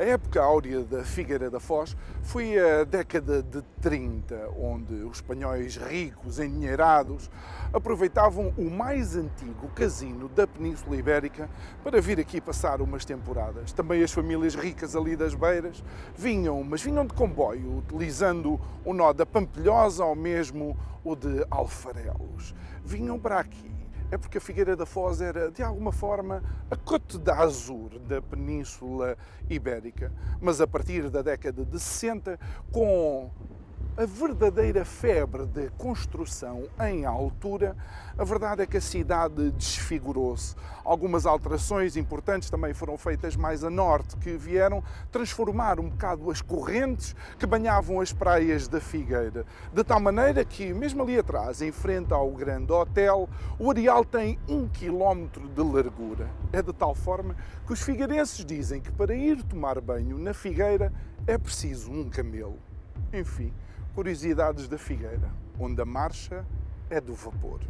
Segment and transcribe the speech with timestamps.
[0.00, 5.76] A época áurea da Figueira da Foz foi a década de 30, onde os espanhóis
[5.76, 7.30] ricos, endinheirados,
[7.70, 11.50] aproveitavam o mais antigo casino da Península Ibérica
[11.84, 13.74] para vir aqui passar umas temporadas.
[13.74, 15.84] Também as famílias ricas ali das beiras
[16.16, 22.54] vinham, mas vinham de comboio, utilizando o nó da Pampilhosa ou mesmo o de Alfarelos.
[22.82, 23.79] Vinham para aqui
[24.10, 29.16] é porque a Figueira da Foz era, de alguma forma, a Côte d'Azur da Península
[29.48, 30.12] Ibérica.
[30.40, 32.38] Mas a partir da década de 60,
[32.72, 33.30] com
[33.96, 37.76] a verdadeira febre de construção em altura,
[38.16, 40.54] a verdade é que a cidade desfigurou-se.
[40.84, 46.40] Algumas alterações importantes também foram feitas mais a norte, que vieram transformar um bocado as
[46.40, 49.44] correntes que banhavam as praias da Figueira.
[49.72, 54.38] De tal maneira que, mesmo ali atrás, em frente ao grande hotel, o areal tem
[54.48, 56.28] um quilómetro de largura.
[56.52, 60.92] É de tal forma que os figueirenses dizem que para ir tomar banho na Figueira
[61.26, 62.58] é preciso um camelo.
[63.12, 63.52] Enfim,
[64.00, 66.42] Curiosidades da Figueira, onde a marcha
[66.88, 67.60] é do vapor.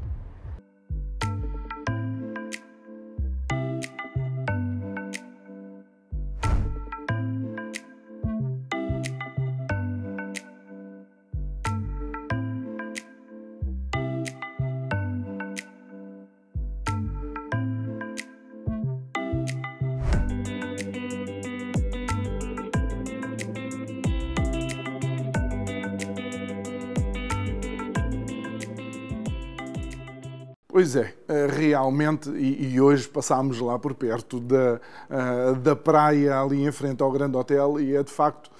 [31.70, 37.10] Realmente, e, hoje passámos lá por perto da, eh, da praia, ali em frente ao
[37.10, 38.50] Grande Hotel, e é de facto uh,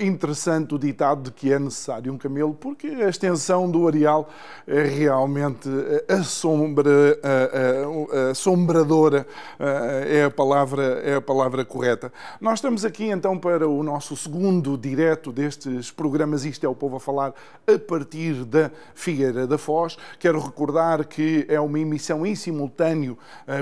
[0.00, 4.28] interessante o ditado de que é necessário um camelo, porque a extensão do areal
[4.66, 5.68] é realmente
[6.08, 9.26] assombra, uh, assombradora,
[9.58, 12.12] é, a palavra, é a palavra correta.
[12.40, 16.96] Nós estamos aqui então para o nosso segundo direto destes programas Isto é o Povo
[16.96, 17.32] a Falar,
[17.66, 19.96] a partir da Figueira da Foz.
[20.18, 23.16] Quero recordar que é uma emissão em simultâneo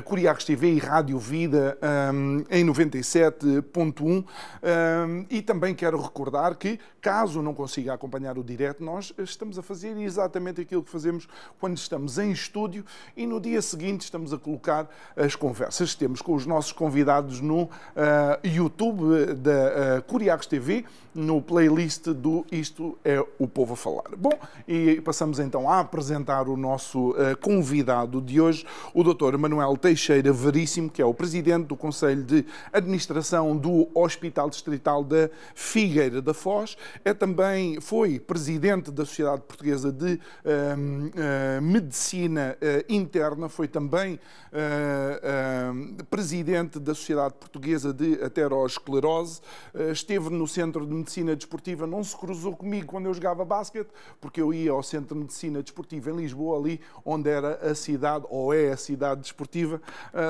[0.05, 1.77] Curiacos TV e Rádio Vida
[2.51, 4.25] em 97.1
[4.63, 9.63] um, e também quero recordar que, caso não consiga acompanhar o direto, nós estamos a
[9.63, 12.85] fazer exatamente aquilo que fazemos quando estamos em estúdio
[13.17, 17.41] e no dia seguinte estamos a colocar as conversas que temos com os nossos convidados
[17.41, 17.69] no uh,
[18.45, 24.17] YouTube da uh, TV, no playlist do Isto é o Povo a Falar.
[24.17, 28.65] Bom, e passamos então a apresentar o nosso uh, convidado de hoje,
[28.95, 29.37] o Dr.
[29.37, 35.29] Manuel Teixeira Veríssimo, que é o presidente do Conselho de Administração do Hospital Distrital da
[35.55, 42.93] Figueira da Foz, é também, foi presidente da Sociedade Portuguesa de uh, uh, Medicina uh,
[42.93, 44.19] Interna, foi também
[46.11, 49.41] presidente da Sociedade Portuguesa de Aterosclerose,
[49.91, 53.89] esteve no Centro de Medicina Desportiva, não se cruzou comigo quando eu jogava basquete,
[54.21, 58.27] porque eu ia ao Centro de Medicina Desportiva em Lisboa, ali onde era a cidade,
[58.29, 59.81] ou é a cidade desportiva.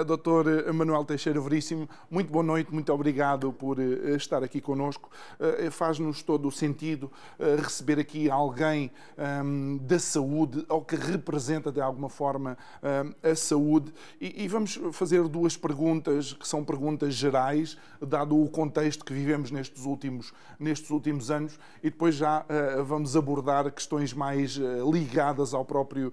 [0.07, 0.73] Dr.
[0.73, 5.11] Manuel Teixeira Veríssimo, muito boa noite, muito obrigado por estar aqui conosco.
[5.41, 11.73] Eh, faz-nos todo o sentido eh, receber aqui alguém ehm, da saúde ou que representa
[11.73, 13.93] de alguma forma ehm, a saúde.
[14.21, 19.85] E vamos fazer duas perguntas que são perguntas gerais, dado o contexto que vivemos nestes
[19.85, 24.59] últimos, nestes últimos anos, e depois já eh, vamos abordar questões mais
[24.91, 26.13] ligadas ao próprio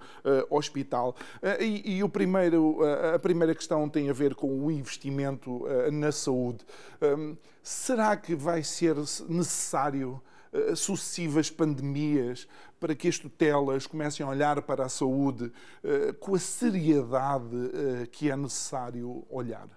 [0.50, 1.16] hospital.
[1.60, 2.80] E, e o primeiro,
[3.14, 6.66] a primeira questão tem a ver com o investimento na saúde.
[7.02, 8.96] Ehm, será que vai ser
[9.28, 10.22] necessário
[10.54, 12.48] uh, sucessivas pandemias
[12.80, 15.46] para que as tutelas comecem a olhar para a saúde
[15.84, 19.68] uh, com a seriedade uh, que é necessário olhar?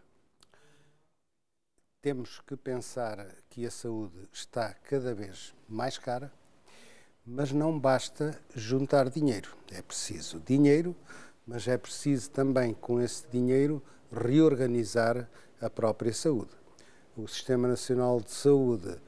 [2.01, 6.33] Temos que pensar que a saúde está cada vez mais cara,
[7.25, 9.57] mas não basta juntar dinheiro.
[9.71, 10.97] É preciso dinheiro,
[11.47, 13.81] mas é preciso também, com esse dinheiro,
[14.11, 15.29] reorganizar
[15.61, 16.51] a própria saúde.
[17.17, 18.99] O Sistema Nacional de Saúde eh,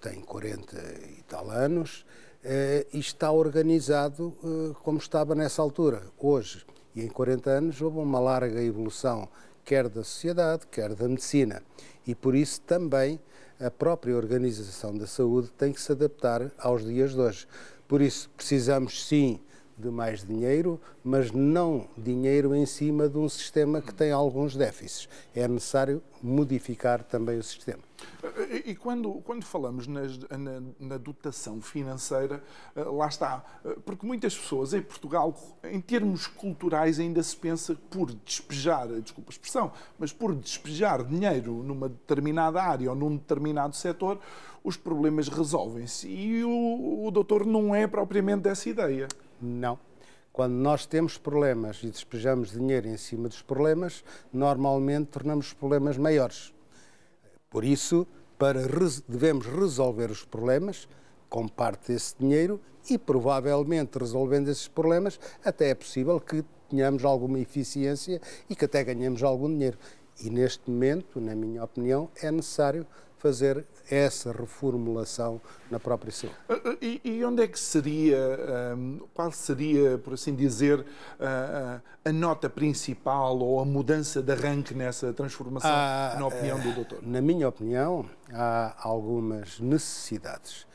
[0.00, 0.76] tem 40
[1.18, 2.04] e tal anos
[2.42, 6.02] eh, e está organizado eh, como estava nessa altura.
[6.18, 6.64] Hoje,
[6.94, 9.28] e em 40 anos, houve uma larga evolução,
[9.64, 11.62] quer da sociedade, quer da medicina.
[12.06, 13.20] E por isso também
[13.58, 17.48] a própria Organização da Saúde tem que se adaptar aos dias de hoje.
[17.88, 19.40] Por isso precisamos sim
[19.76, 25.08] de mais dinheiro, mas não dinheiro em cima de um sistema que tem alguns déficits.
[25.34, 27.82] É necessário modificar também o sistema.
[28.64, 30.02] E quando, quando falamos na,
[30.78, 32.42] na, dotação financeira,
[32.74, 35.34] eh, lá está, eh, porque muitas pessoas em Portugal,
[35.64, 41.62] em termos culturais, ainda se pensa por despejar, desculpa a expressão, mas por despejar dinheiro
[41.62, 44.18] numa determinada área ou num determinado setor,
[44.62, 46.08] os problemas resolvem-se.
[46.08, 49.06] E o, o doutor não é propriamente dessa ideia.
[49.40, 49.78] Não.
[50.32, 55.96] Quando nós temos problemas e despejamos dinheiro em cima dos problemas, normalmente tornamos os problemas
[55.96, 56.52] maiores.
[57.48, 58.06] Por isso,
[58.38, 58.60] para
[59.08, 60.86] devemos resolver os problemas
[61.28, 67.38] com parte desse dinheiro e provavelmente resolvendo esses problemas, até é possível que tenhamos alguma
[67.38, 69.78] eficiência e que até ganhemos algum dinheiro.
[70.22, 72.86] E neste momento, na minha opinião, é necessário
[73.18, 75.40] fazer essa reformulação
[75.70, 76.36] na própria saúde.
[76.48, 78.18] Ah, ah, e, e onde é que seria,
[79.14, 80.84] qual seria, por assim dizer,
[81.18, 86.72] a, a, nota principal ou a mudança de arranque nessa transformação, ah, na opinião do
[86.72, 87.02] doutor?
[87.02, 90.66] Na minha opinião, há algumas necessidades.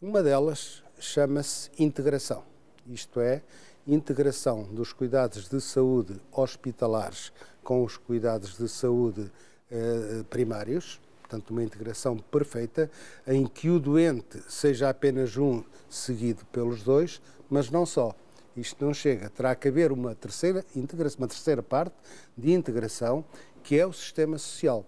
[0.00, 2.44] Uma delas chama-se integração,
[2.86, 3.42] isto é,
[3.86, 7.32] integração dos cuidados de saúde hospitalares
[7.62, 9.30] com os cuidados de saúde
[9.70, 11.00] eh, primários,
[11.34, 12.90] portanto, uma integração perfeita,
[13.26, 17.20] em que o doente seja apenas um seguido pelos dois,
[17.50, 18.14] mas não só.
[18.56, 19.28] Isto não chega.
[19.30, 20.64] Terá que haver uma terceira,
[21.18, 21.94] uma terceira parte
[22.36, 23.24] de integração,
[23.64, 24.84] que é o sistema social.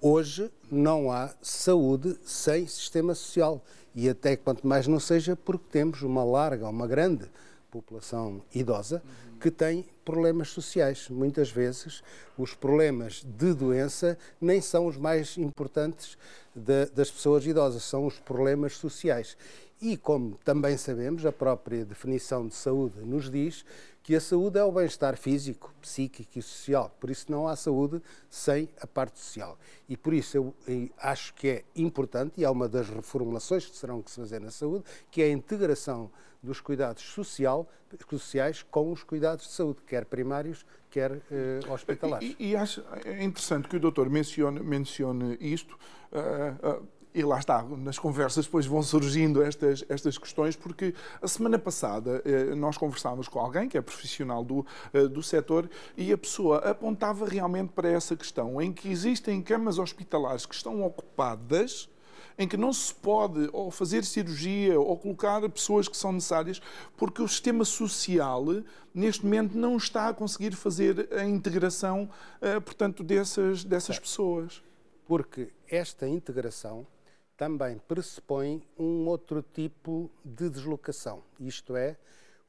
[0.00, 3.62] Hoje não há saúde sem sistema social.
[3.94, 7.30] E até quanto mais não seja, porque temos uma larga, uma grande
[7.70, 9.02] população idosa
[9.42, 11.08] que tem problemas sociais.
[11.10, 12.00] Muitas vezes
[12.38, 16.16] os problemas de doença nem são os mais importantes
[16.54, 19.36] de, das pessoas idosas, são os problemas sociais.
[19.80, 23.64] E como também sabemos, a própria definição de saúde nos diz
[24.02, 26.94] que a saúde é o bem-estar físico, psíquico e social.
[26.98, 29.56] Por isso não há saúde sem a parte social.
[29.88, 30.54] E por isso eu
[30.98, 34.50] acho que é importante, e é uma das reformulações que serão que se fazer na
[34.50, 36.10] saúde, que é a integração
[36.42, 37.68] dos cuidados social,
[38.10, 42.34] sociais com os cuidados de saúde, quer primários, quer eh, hospitalares.
[42.38, 42.82] E, e, acho
[43.20, 45.78] interessante que o doutor mencione, mencione isto.
[46.10, 51.28] Uh, uh, e lá está, nas conversas depois vão surgindo estas, estas questões, porque a
[51.28, 54.64] semana passada eh, nós conversávamos com alguém que é profissional do,
[54.94, 59.78] eh, do setor e a pessoa apontava realmente para essa questão, em que existem camas
[59.78, 61.88] hospitalares que estão ocupadas
[62.38, 66.62] em que não se pode ou fazer cirurgia ou colocar pessoas que são necessárias,
[66.96, 68.44] porque o sistema social,
[68.94, 72.08] neste momento, não está a conseguir fazer a integração,
[72.40, 74.62] eh, portanto, dessas, dessas pessoas.
[75.06, 76.86] Porque esta integração
[77.36, 81.96] também pressupõe um outro tipo de deslocação, isto é,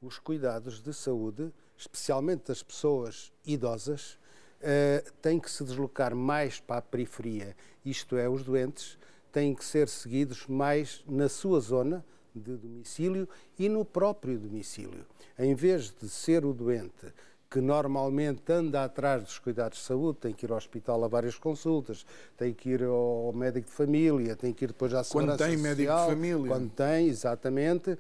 [0.02, 4.20] os cuidados de saúde, especialmente das pessoas idosas,
[4.60, 8.98] uh, têm que se deslocar mais para a periferia, isto é, os doentes
[9.32, 12.06] têm que ser seguidos mais na sua zona
[12.36, 13.28] de domicílio
[13.58, 15.06] e no próprio domicílio.
[15.38, 17.14] Em vez de ser o doente
[17.54, 21.38] que normalmente anda atrás dos cuidados de saúde, tem que ir ao hospital a várias
[21.38, 22.04] consultas,
[22.36, 25.56] tem que ir ao médico de família, tem que ir depois à segurança Quando tem
[25.56, 26.48] social, médico de família.
[26.48, 27.98] Quando tem, exatamente, uh,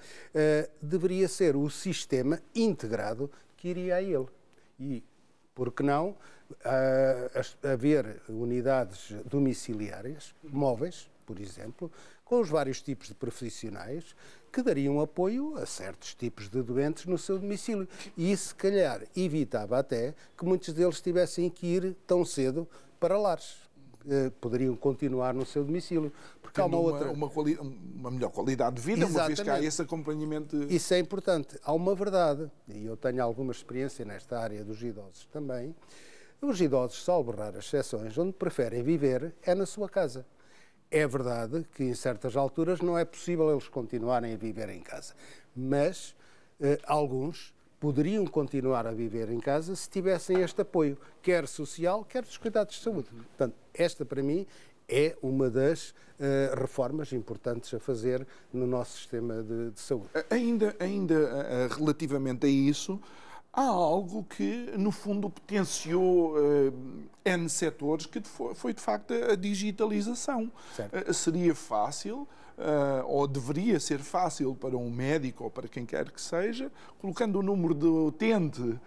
[0.82, 4.26] deveria ser o sistema integrado que iria a ele.
[4.80, 5.04] E,
[5.54, 6.18] por que não,
[6.50, 11.92] uh, haver unidades domiciliárias, móveis, por exemplo,
[12.26, 14.16] com os vários tipos de profissionais
[14.54, 17.88] que dariam apoio a certos tipos de doentes no seu domicílio.
[18.16, 22.68] E isso, se calhar, evitava até que muitos deles tivessem que ir tão cedo
[23.00, 23.56] para lares.
[24.08, 26.14] Eh, poderiam continuar no seu domicílio.
[26.40, 27.12] Porque há uma, uma outra.
[27.12, 27.58] Uma, quali...
[27.58, 29.18] uma, melhor qualidade de vida, Exatamente.
[29.18, 30.64] uma vez que há esse acompanhamento.
[30.72, 31.58] Isso é importante.
[31.64, 35.74] Há uma verdade, e eu tenho alguma experiência nesta área dos idosos também.
[36.40, 40.26] Os idosos, salvo raras exceções, onde preferem viver é na sua casa.
[40.96, 45.16] É verdade que em certas alturas não é possível eles continuarem a viver em casa,
[45.56, 46.16] mas
[46.62, 52.22] eh, alguns poderiam continuar a viver em casa se tivessem este apoio, quer social, quer
[52.22, 53.10] dos cuidados de saúde.
[53.10, 54.46] Portanto, esta para mim
[54.88, 60.10] é uma das uh, reformas importantes a fazer no nosso sistema de, de saúde.
[60.30, 63.02] Ainda, ainda uh, relativamente a isso,
[63.54, 66.74] há algo que, no fundo, potenciou uh,
[67.24, 68.20] N setores, que
[68.56, 70.52] foi, de facto a digitalização.
[70.80, 76.10] Uh, seria fácil, uh, ou deveria ser fácil para um médico ou para quem quer
[76.12, 78.80] que seja, colocando o número de utente,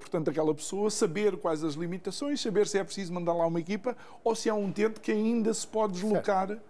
[0.00, 3.94] portanto, aquela pessoa, saber quais as limitações, saber se é preciso mandar lá uma equipa
[4.24, 6.48] ou se há um utente que ainda se pode deslocar.
[6.48, 6.62] Certo.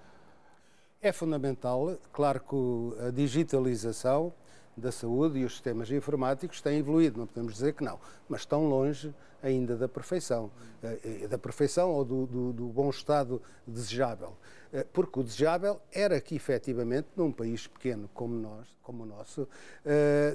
[1.00, 4.33] É fundamental, claro que a digitalização
[4.76, 8.69] da saúde e os sistemas informáticos têm evoluído, não podemos dizer que não, mas estão
[8.69, 10.50] longe ainda da perfeição,
[10.83, 14.37] eh, eh, da perfeição ou do, do, do bom estado desejável.
[14.73, 19.47] Eh, porque o desejável era que, efetivamente, num país pequeno como, nós, como o nosso,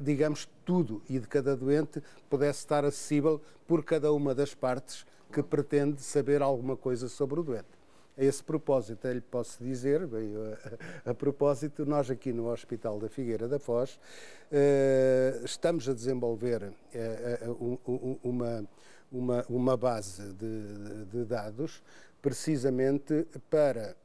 [0.03, 5.43] digamos, tudo e de cada doente pudesse estar acessível por cada uma das partes que
[5.43, 7.78] pretende saber alguma coisa sobre o doente.
[8.19, 10.33] A esse propósito, eu lhe posso dizer, bem,
[11.05, 13.95] a, a, propósito, nós aqui no Hospital da Figueira da Foz
[14.51, 18.67] uh, estamos a desenvolver uh, uh, uma,
[19.09, 21.81] uma, uma base de, de dados
[22.21, 23.95] precisamente para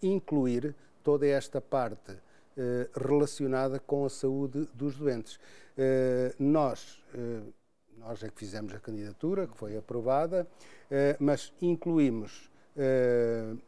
[0.00, 0.72] incluir
[1.02, 2.16] toda esta parte
[2.94, 5.40] relacionada com a saúde dos doentes.
[6.38, 7.02] nós
[7.98, 10.46] nós é que fizemos a candidatura, que foi aprovada,
[11.18, 13.58] mas incluímos uh,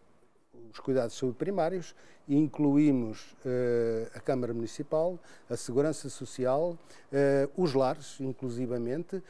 [0.71, 1.95] os cuidados de saúde primários,
[2.29, 9.23] incluímos uh, a Câmara Municipal, a Segurança Social, uh, os lares, inclusivamente,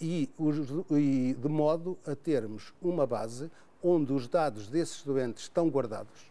[0.00, 0.56] e, os,
[0.92, 3.50] e de modo a termos uma base
[3.82, 6.30] onde os dados desses doentes estão guardados,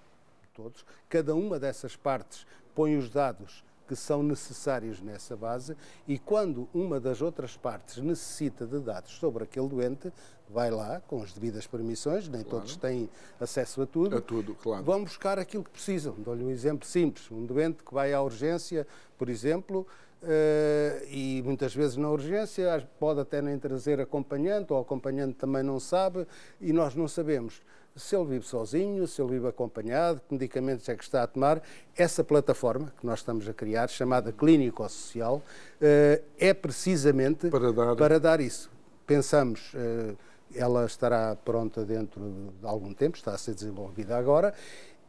[0.54, 5.76] todos, cada uma dessas partes põe os dados que são necessários nessa base
[6.08, 10.12] e quando uma das outras partes necessita de dados sobre aquele doente,
[10.50, 12.60] vai lá com as devidas permissões, nem claro.
[12.60, 14.18] todos têm acesso a tudo.
[14.18, 14.84] A tudo, claro.
[14.84, 16.14] Vão buscar aquilo que precisam.
[16.18, 17.30] Dou-lhe um exemplo simples.
[17.32, 18.86] Um doente que vai à urgência,
[19.18, 19.88] por exemplo,
[20.20, 25.62] Uh, e muitas vezes na urgência pode até nem trazer acompanhante, ou o acompanhante também
[25.62, 26.26] não sabe,
[26.60, 27.62] e nós não sabemos
[27.98, 31.62] se ele vive sozinho, se ele vive acompanhado, que medicamentos é que está a tomar.
[31.96, 35.42] Essa plataforma que nós estamos a criar, chamada Clínico-Social,
[35.82, 38.70] eh, é precisamente para dar, para dar isso.
[39.06, 40.16] Pensamos, eh,
[40.56, 42.22] ela estará pronta dentro
[42.60, 44.54] de algum tempo, está a ser desenvolvida agora,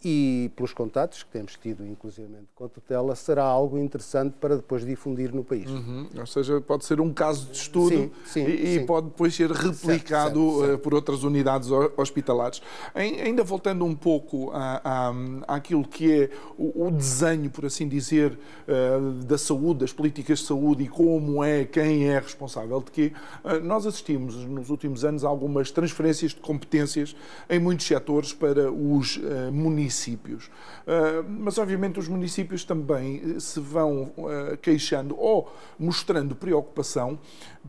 [0.04, 4.86] e pelos contatos que temos tido, inclusive com a tutela, será algo interessante para depois
[4.86, 5.68] difundir no país.
[5.68, 6.08] Uhum.
[6.16, 8.86] Ou seja, pode ser um caso de estudo sim, sim, e, sim.
[8.86, 10.78] pode depois ser replicado certo, certo, certo.
[10.82, 12.62] por outras unidades hospitalares.
[12.94, 18.38] ainda voltando um pouco à, à, àquilo que é o, desenho, por assim dizer,
[18.68, 23.12] uh, da saúde, das políticas de saúde e como é, quem é responsável de quê,
[23.44, 27.16] uh, nós assistimos nos últimos anos a algumas transferências de competências
[27.50, 29.18] em muitos setores para os
[29.52, 30.46] municípios municípios.
[30.86, 37.18] Uh, mas, obviamente, os municípios também eh, se vão uh, queixando ou mostrando preocupação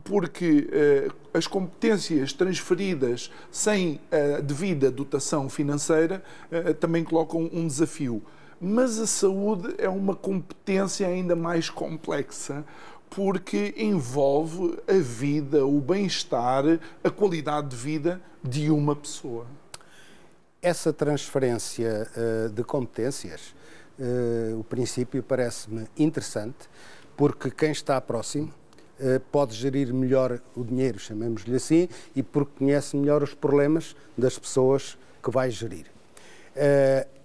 [0.04, 6.22] porque uh, as competências transferidas sem a devida dotação financeira
[6.78, 8.22] também colocam um desafio.
[8.60, 12.64] Mas a saúde é uma competência ainda mais complexa,
[13.08, 16.64] porque envolve a vida, o bem-estar,
[17.02, 19.46] a qualidade de vida de uma pessoa.
[20.62, 23.54] Essa transferência uh, de competências,
[23.98, 26.68] uh, o princípio parece-me interessante,
[27.16, 28.52] porque quem está próximo
[29.00, 34.38] uh, pode gerir melhor o dinheiro, chamemos-lhe assim, e porque conhece melhor os problemas das
[34.38, 35.86] pessoas que vai gerir.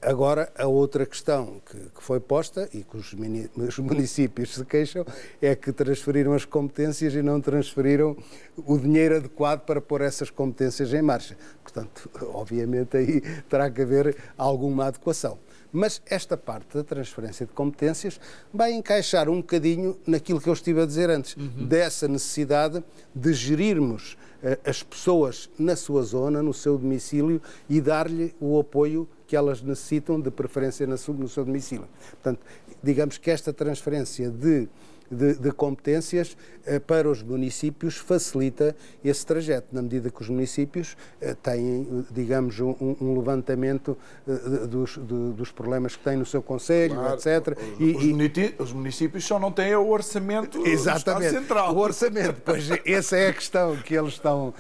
[0.05, 4.63] Agora, a outra questão que, que foi posta e que os, mini, os, municípios se
[4.63, 5.03] queixam
[5.41, 8.15] é que transferiram as competências e não transferiram
[8.55, 11.35] o dinheiro adequado para pôr essas competências em marcha.
[11.63, 13.19] Portanto, obviamente aí
[13.49, 15.39] terá que haver alguma adequação.
[15.71, 18.19] Mas esta parte da transferência de competências
[18.53, 21.65] vai encaixar um bocadinho naquilo que eu estive a dizer antes, uhum.
[21.65, 22.83] dessa necessidade
[23.13, 29.09] de gerirmos uh, as pessoas na sua zona, no seu domicílio e dar-lhe o apoio
[29.27, 31.87] que elas necessitam, de preferência no seu domicílio.
[32.11, 32.39] Portanto,
[32.81, 34.67] digamos que esta transferência de
[35.09, 40.97] de, de, competências eh, para os municípios facilita esse trajeto, na medida que os municípios
[41.21, 46.41] eh, têm, digamos, um, um levantamento eh, dos, de, dos problemas que têm no seu
[46.41, 47.15] Conselho, claro.
[47.15, 47.57] etc.
[47.79, 51.75] Os, e, os, municípios só não têm o orçamento exatamente, do Central.
[51.75, 54.53] O orçamento, pois essa é a questão que eles estão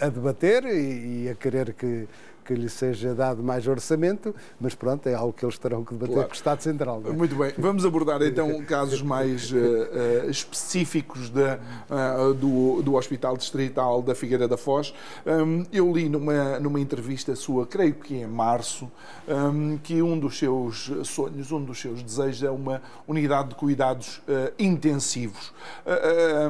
[0.00, 2.08] a, a debater e, e, a querer que
[2.44, 6.14] que lhe seja dado mais orçamento, mas pronto, é algo que eles terão que debater
[6.14, 6.28] claro.
[6.28, 7.02] com o Estado Central.
[7.06, 7.10] É?
[7.10, 13.36] Muito bem, vamos abordar então casos mais uh, uh, específicos de, uh, do, do Hospital
[13.36, 14.94] Distrital da Figueira da Foz.
[15.26, 18.90] Um, eu li numa, numa entrevista sua, creio que em março,
[19.28, 24.20] um, que um dos seus sonhos, um dos seus desejos é uma unidade de cuidados
[24.58, 25.52] intensivos.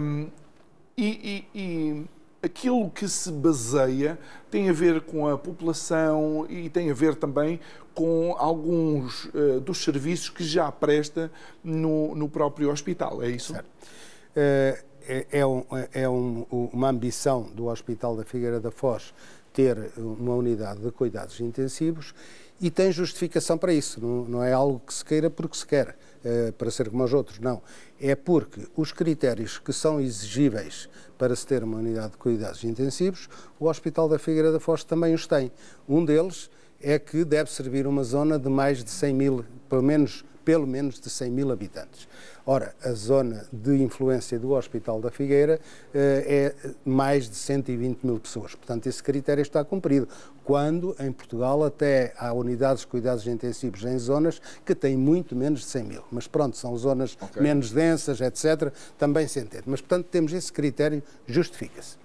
[0.00, 0.28] Um,
[0.96, 2.04] e, e, e
[2.42, 4.18] aquilo que se baseia
[4.50, 7.60] tem a ver com a população e tem a ver também
[7.94, 11.30] com alguns uh, dos serviços que já presta
[11.62, 13.52] no, no próprio hospital, é isso?
[13.52, 13.66] Certo.
[13.66, 19.12] Uh, é, é, um, é um, uma ambição do Hospital da Figueira da Foz
[19.52, 22.14] ter uma unidade de cuidados intensivos
[22.60, 24.00] e tem justificação para isso.
[24.00, 25.96] Não, não é algo que se queira porque se quer,
[26.56, 27.62] para ser como os outros, não.
[28.00, 30.88] É porque os critérios que são exigíveis
[31.18, 35.14] para se ter uma unidade de cuidados intensivos, o Hospital da Figueira da Foz também
[35.14, 35.52] os tem.
[35.88, 36.50] Um deles
[36.80, 41.00] é que deve servir uma zona de mais de 100 mil, pelo menos, pelo menos
[41.00, 42.08] de 100 mil habitantes.
[42.44, 45.60] Ora, a zona de influência do Hospital da Figueira
[45.94, 48.54] eh, é mais de 120 mil pessoas.
[48.54, 50.08] Portanto, esse critério está cumprido.
[50.44, 55.60] Quando, em Portugal, até há unidades de cuidados intensivos em zonas que têm muito menos
[55.60, 56.02] de 100 mil.
[56.10, 57.40] Mas pronto, são zonas okay.
[57.40, 59.64] menos densas, etc., também se entende.
[59.66, 61.96] Mas, portanto, temos esse critério, justifica-se.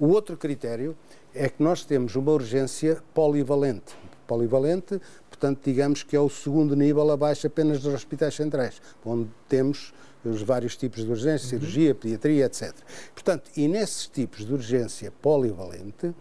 [0.00, 0.96] O outro critério
[1.32, 3.94] é que nós temos uma urgência polivalente.
[4.26, 5.00] Polivalente
[5.34, 9.92] portanto, digamos que é o segundo nível abaixo apenas dos hospitais centrais, onde temos
[10.24, 11.60] os vários tipos de urgência, uhum.
[11.60, 12.72] cirurgia, pediatria, etc.
[13.12, 16.14] Portanto, e nesses tipos de urgência polivalente, uh,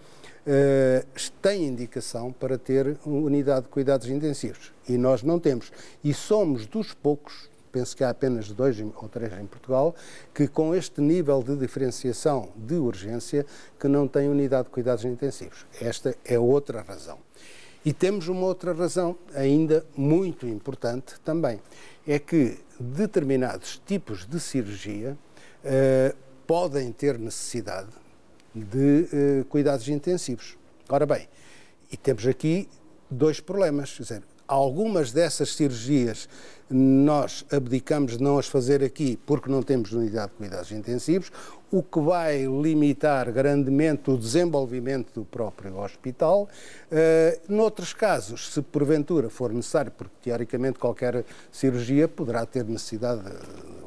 [1.41, 4.73] tem indicação para ter unidade de cuidados intensivos.
[4.89, 5.71] E nós não temos.
[6.03, 9.95] E somos dos poucos, penso que há apenas dois ou três em Portugal,
[10.33, 13.45] que com este nível de diferenciação de urgência,
[13.79, 15.65] que não têm unidade de cuidados intensivos.
[15.79, 17.19] Esta é outra razão.
[17.85, 21.59] E temos uma outra razão, ainda muito importante também,
[22.07, 25.17] é que determinados tipos de cirurgia
[25.63, 26.15] uh,
[26.47, 27.89] podem ter necessidade
[28.55, 29.07] de
[29.41, 30.57] uh, cuidados intensivos.
[30.87, 31.27] Ora bem,
[31.91, 32.69] e temos aqui
[33.09, 33.91] dois problemas.
[33.91, 36.27] Quer dizer, algumas dessas cirurgias
[36.69, 41.31] nós abdicamos de não as fazer aqui porque não temos unidade de cuidados intensivos,
[41.71, 46.47] o que vai limitar grandemente o desenvolvimento do próprio hospital.
[46.91, 53.21] Uh, noutros casos, se porventura for necessário, porque teoricamente qualquer cirurgia poderá ter necessidade,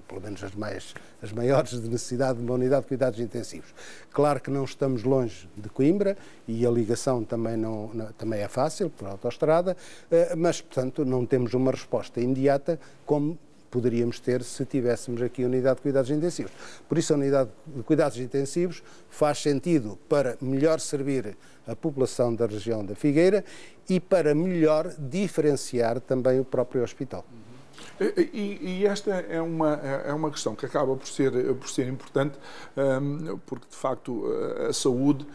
[0.07, 3.75] pelo menos as, mais, as maiores, de necessidade de uma unidade de cuidados intensivos.
[4.13, 8.49] Claro que não estamos longe de Coimbra e a ligação também, não, não também é
[8.49, 9.77] fácil, por autoestrada,
[10.11, 13.39] uh, mas, portanto, não temos uma resposta imediata como
[13.71, 16.53] poderíamos ter se tivéssemos aqui a unidade de cuidados intensivos.
[16.89, 22.47] Por isso, a unidade de cuidados intensivos faz sentido para melhor servir a população da
[22.47, 23.45] região da Figueira
[23.89, 27.25] e para melhor diferenciar também o próprio hospital.
[28.01, 32.39] E, e, esta é uma, é uma questão que acaba por ser, por ser importante,
[32.77, 34.25] hum, porque de facto
[34.69, 35.27] a saúde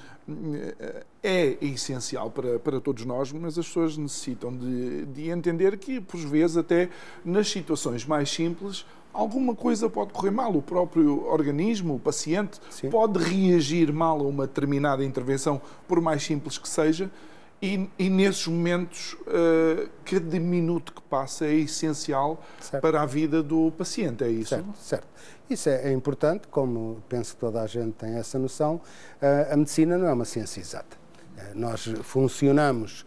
[1.23, 6.19] é essencial para, para todos nós, mas as pessoas necessitam de, de entender que, por
[6.19, 6.89] vezes, até
[7.23, 10.55] nas situações mais simples, alguma coisa pode correr mal.
[10.55, 12.89] O próprio organismo, o paciente, Sim.
[12.89, 17.11] pode reagir mal a uma determinada intervenção, por mais simples que seja,
[17.61, 22.81] e, e nesses momentos, uh, cada minuto que passa é essencial certo.
[22.81, 24.49] para a vida do paciente, é isso?
[24.49, 25.07] Certo, certo.
[25.47, 28.75] Isso é, é, importante, como penso que toda a gente tem essa noção,
[29.21, 30.97] uh, a medicina não é uma ciência exata.
[31.37, 33.05] Uh, nós funcionamos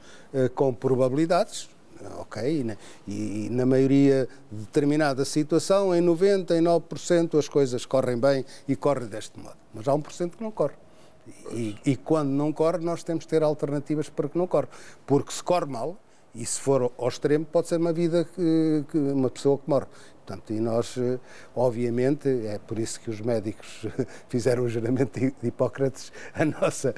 [0.56, 1.70] com probabilidades,
[2.18, 8.44] ok, e na, e na maioria de determinada situação, em 99% as coisas correm bem
[8.66, 9.56] e correm deste modo.
[9.72, 10.74] Mas há 1% que não corre.
[11.52, 14.68] E, e, quando não corre, nós temos que ter alternativas para que não corra.
[15.06, 15.96] Porque se corre mal,
[16.34, 19.86] e se for ao extremo, pode ser uma vida, que, que, uma pessoa que morre.
[20.26, 21.20] Portanto, e nós, eh,
[21.54, 23.86] obviamente, é por isso que os médicos
[24.26, 26.94] fizeram o juramento de Hipócrates, a nossa,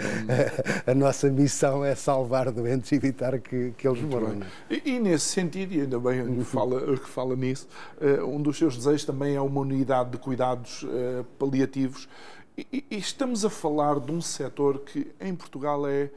[0.86, 4.40] a, a nossa missão é salvar doentes e evitar que, que eles morram.
[4.70, 7.66] E, e, nesse sentido, e ainda bem que fala, que fala nisso,
[8.00, 12.08] uh, um dos seus desejos também é uma unidade de cuidados uh, paliativos
[12.56, 16.10] e, e estamos a falar de um setor que em Portugal é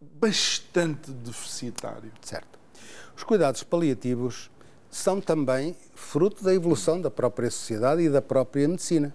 [0.00, 2.10] bastante deficitário.
[2.20, 2.58] Certo.
[3.16, 4.50] Os cuidados paliativos
[4.90, 9.14] são também fruto da evolução da própria sociedade e da própria medicina.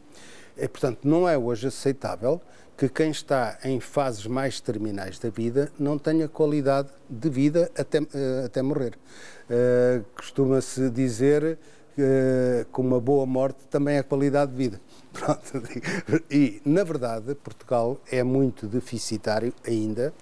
[0.58, 2.41] E, portanto, não é hoje aceitável
[2.78, 7.99] que quem está em fases mais terminais da vida não tenha qualidade de vida até,
[7.99, 8.97] uh, até morrer.
[9.49, 11.58] Uh, Costuma-se dizer
[11.96, 14.82] que com uma boa morte também é qualidade de vida.
[15.14, 15.64] Pronto.
[16.30, 20.14] E, na verdade, Portugal é muito deficitário ainda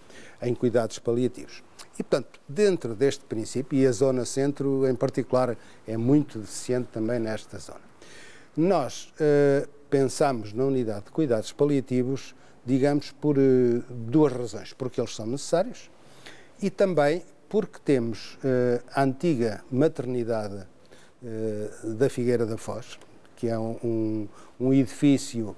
[0.42, 1.64] em cuidados paliativos.
[1.98, 5.58] E, portanto, dentro deste princípio, e a zona centro em particular
[5.88, 7.82] é muito deficiente também nesta zona,
[8.56, 14.74] nós uh, pensamos na unidade de cuidados paliativos, digamos, por uh, duas razões.
[14.74, 15.90] Porque eles são necessários
[16.62, 20.66] e também porque temos uh, a antiga maternidade
[21.84, 22.98] da Figueira da Foz,
[23.36, 24.28] que é um, um,
[24.60, 25.56] um edifício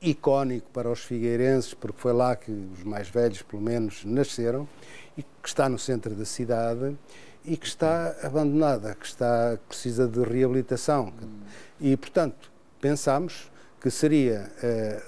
[0.00, 4.68] icónico para os figueirenses, porque foi lá que os mais velhos, pelo menos, nasceram,
[5.16, 6.96] e que está no centro da cidade
[7.44, 11.12] e que está abandonada, que está precisa de reabilitação.
[11.80, 14.50] E, portanto, pensamos que seria,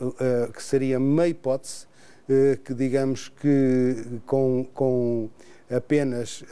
[0.00, 1.86] uh, uh, que seria uma hipótese
[2.28, 5.28] uh, que, digamos que com, com
[5.68, 6.44] apenas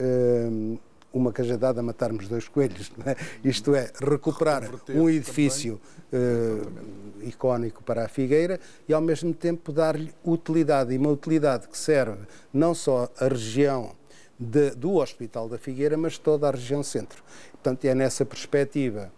[1.17, 3.17] uma cajadada matarmos dois coelhos, é?
[3.43, 5.81] isto é, recuperar um edifício
[6.13, 11.79] uh, icónico para a Figueira e ao mesmo tempo dar-lhe utilidade, e uma utilidade que
[11.79, 12.19] serve
[12.53, 13.93] não só a região
[14.39, 17.23] de, do Hospital da Figueira, mas toda a região centro.
[17.53, 19.11] Portanto, é nessa perspectiva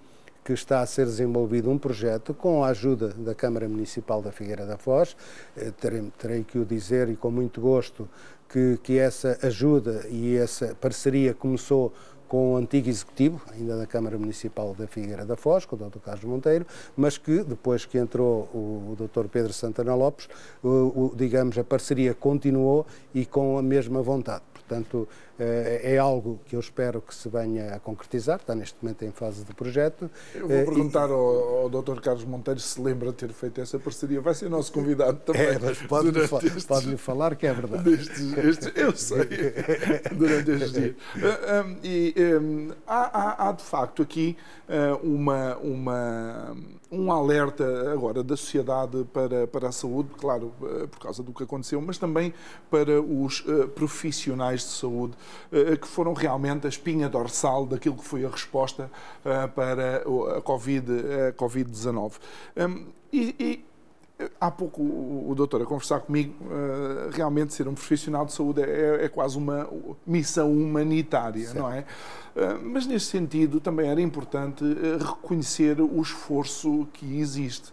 [0.49, 4.65] que está a ser desenvolvido um projeto com a ajuda da Câmara Municipal da Figueira
[4.65, 5.15] da Foz.
[5.55, 8.09] Eh, terei, terei que o dizer e com muito gosto
[8.49, 11.93] que, que essa ajuda e essa parceria começou
[12.27, 15.99] com o antigo executivo, ainda da Câmara Municipal da Figueira da Foz, com o Dr.
[15.99, 19.29] Carlos Monteiro, mas que depois que entrou o, Dr.
[19.29, 20.31] Pedro Santana Lopes,
[20.63, 24.45] o, o, digamos, a parceria continuou e com a mesma vontade.
[24.55, 25.07] Portanto,
[25.39, 29.45] é algo que eu espero que se venha a concretizar, está neste momento em fase
[29.45, 30.11] de projeto.
[30.35, 31.13] Eu vou eh, perguntar e...
[31.13, 32.01] ao, ao Dr.
[32.01, 35.43] Carlos Monteiro se lembra de ter feito essa parceria, vai ser nosso convidado também.
[35.43, 36.65] É, mas pode-lhe estes...
[36.65, 37.85] pode falar que é verdade.
[37.85, 39.29] Destes, estes, eu sei,
[40.17, 40.95] durante estes dias.
[41.17, 44.37] Um, e um, há, há, há, de facto aqui
[45.03, 46.57] uma, uma
[46.91, 51.43] um alerta agora da sociedade para, para a saúde, claro, eh, por causa do que
[51.43, 52.33] aconteceu, mas também
[52.71, 55.15] para os profissionais de saúde,
[55.81, 58.91] que foram realmente a espinha dorsal daquilo que foi a resposta
[59.25, 61.33] uh, para a Covid-19.
[61.33, 62.21] COVID
[62.57, 63.69] um, e, e
[64.41, 66.35] Há pouco o, doutor a conversar comigo,
[67.13, 69.71] realmente ser um profissional de saúde é, é quase uma
[70.05, 71.57] missão humanitária, certo.
[71.57, 71.85] não é?
[72.61, 74.65] Mas nesse sentido também era importante
[74.99, 77.73] reconhecer o esforço que existe.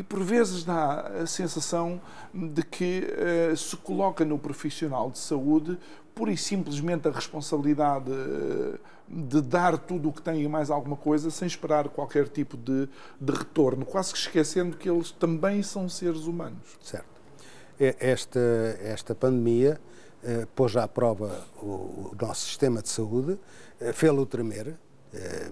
[0.00, 2.00] E por vezes dá a sensação
[2.32, 3.06] de que
[3.54, 5.78] se coloca no profissional de saúde
[6.14, 8.10] pura e simplesmente a responsabilidade
[9.06, 12.88] de dar tudo o que tem e mais alguma coisa sem esperar qualquer tipo de,
[13.20, 16.78] de retorno, quase que esquecendo que eles também são seres humanos.
[16.80, 17.20] Certo.
[17.78, 18.40] Esta,
[18.82, 19.78] esta pandemia
[20.24, 23.38] eh, pôs à prova o, o, nosso sistema de saúde,
[23.92, 24.78] fê-lo tremer,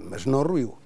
[0.00, 0.78] mas não ruiu.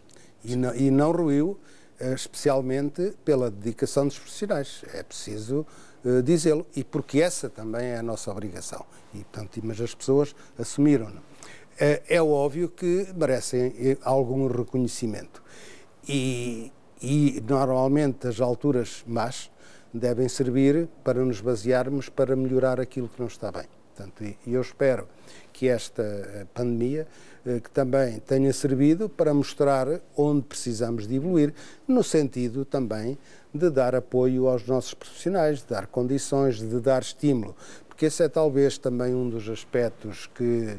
[0.43, 1.61] E não, e não ruiu
[2.01, 4.85] especialmente pela dedicação dos profissionais.
[4.93, 5.67] É preciso
[6.05, 8.85] eh, dizê-lo, e porque essa também é a nossa obrigação.
[9.15, 11.21] E, portanto, mas as pessoas assumiram-no.
[11.79, 15.43] É, é óbvio que merecem eh, algum reconhecimento.
[16.09, 19.51] E, e normalmente as alturas más
[19.95, 23.67] devem servir para nos basearmos para melhorar aquilo que não está bem.
[23.95, 25.07] Portanto, e eu espero
[25.53, 27.07] que esta eh, pandemia eh,
[27.45, 31.53] que também tenha servido para mostrar onde precisamos de evoluir,
[31.89, 33.19] no sentido também
[33.53, 37.55] de dar apoio aos nossos profissionais, de dar condições, de dar estímulo,
[37.89, 40.79] porque esse é talvez também um dos aspectos que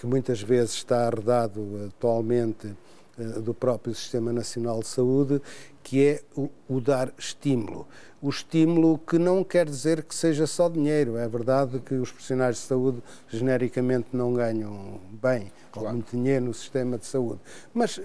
[0.00, 2.74] que muitas vezes está arredado atualmente eh,
[3.24, 5.40] do próprio Sistema Nacional de Saúde,
[5.82, 7.86] que é o, o, dar estímulo.
[8.20, 11.16] O estímulo que não quer dizer que seja só dinheiro.
[11.16, 15.88] É verdade que os profissionais de saúde genericamente não ganham bem claro.
[15.88, 17.40] ou muito dinheiro no sistema de saúde.
[17.72, 18.02] Mas uh,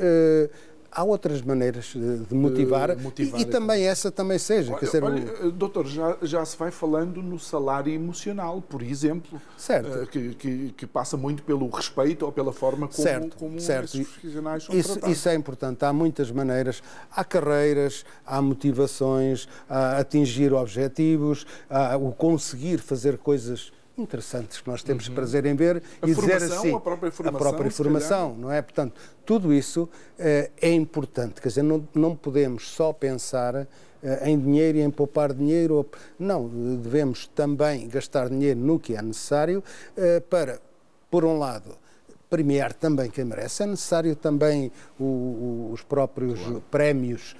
[0.95, 4.71] há outras maneiras de motivar, de motivar e, e, também essa também seja.
[4.71, 5.51] Olha, dizer, olha, o...
[5.51, 10.03] doutor, já, já se vai falando no salário emocional, por exemplo, certo.
[10.03, 13.97] Uh, que, que, que, passa muito pelo respeito ou pela forma como, certo, como certo.
[13.97, 15.17] esses profissionais são isso, tratados.
[15.17, 15.84] Isso é importante.
[15.84, 16.81] Há muitas maneiras.
[17.12, 24.84] Há carreiras, há motivações, há atingir objetivos, há o conseguir fazer coisas interessantes que nós
[24.84, 25.15] temos uhum.
[25.15, 28.62] prazer em ver a e dizer assim a própria formação, a própria formação não é
[28.62, 34.38] portanto tudo isso eh, é importante quer dizer não, não podemos só pensar eh, em
[34.38, 35.86] dinheiro e em poupar dinheiro
[36.19, 39.63] não devemos também gastar dinheiro no que é necessário
[39.95, 40.60] eh, para
[41.10, 41.77] por um lado
[42.29, 43.63] premiar também quem merece.
[43.63, 46.63] É necessário também o, os próprios claro.
[46.69, 47.36] prémios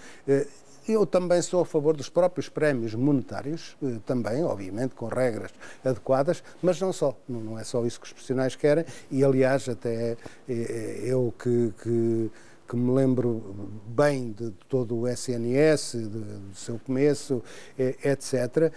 [0.88, 5.52] eu também sou a favor dos próprios prémios monetários, eh, também, obviamente, com regras
[5.84, 7.18] adequadas, mas não só.
[7.28, 10.18] Não é só isso que os profissionais querem, e aliás, até eh,
[10.48, 12.32] eh, eu que, que
[12.68, 17.44] que me lembro bem de todo o SNS, de, do seu começo,
[17.78, 18.74] etc.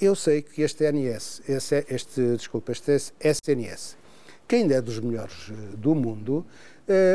[0.00, 3.98] Eu sei que este NS, este, este desculpa, este SNS
[4.48, 6.46] que ainda é dos melhores do mundo,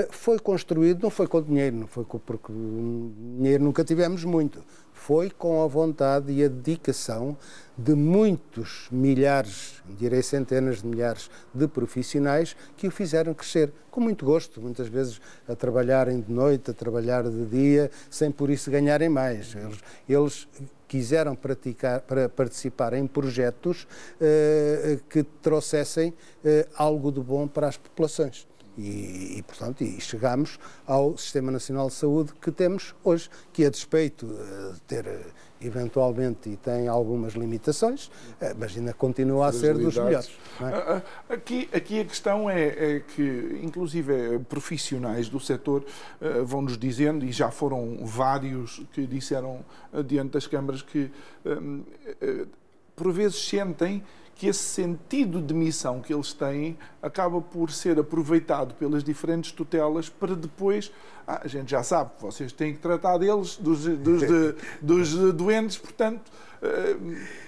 [0.09, 5.29] foi construído, não foi com dinheiro, não foi com, porque dinheiro nunca tivemos muito, foi
[5.31, 7.35] com a vontade e a dedicação
[7.75, 14.23] de muitos milhares, direi centenas de milhares de profissionais que o fizeram crescer com muito
[14.25, 19.09] gosto, muitas vezes a trabalharem de noite, a trabalhar de dia, sem por isso ganharem
[19.09, 19.55] mais.
[19.55, 20.47] Eles, eles
[20.87, 23.87] quiseram praticar, para participar em projetos
[24.19, 26.13] eh, que trouxessem
[26.45, 28.50] eh, algo de bom para as populações.
[28.77, 33.69] E, e, portanto, e chegamos ao Sistema Nacional de Saúde que temos hoje, que a
[33.69, 35.25] despeito eh, de ter eh,
[35.61, 40.31] eventualmente e tem algumas limitações, eh, mas ainda continua a ser dos melhores.
[40.59, 40.63] É?
[40.63, 45.83] Ah, ah, aqui, aqui a questão é, é, que, inclusive, profissionais do setor
[46.21, 49.63] uh, vão-nos dizendo, e já foram vários que disseram
[50.05, 51.11] diante das câmaras, que
[51.45, 52.47] uh,
[52.95, 54.03] por vezes sentem
[54.35, 60.09] que esse sentido de missão que eles têm acaba por ser aproveitado pelas diferentes tutelas
[60.09, 60.91] para depois.
[61.27, 65.77] Ah, a gente já sabe, vocês têm que tratar deles, dos, dos, de, dos doentes,
[65.77, 66.31] portanto.
[66.61, 67.41] Uh,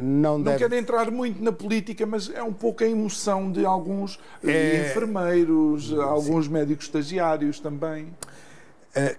[0.00, 0.58] não, não deve...
[0.58, 4.86] quero entrar muito na política, mas é um pouco a emoção de alguns é...
[4.86, 6.00] enfermeiros, Sim.
[6.00, 8.12] alguns médicos estagiários também.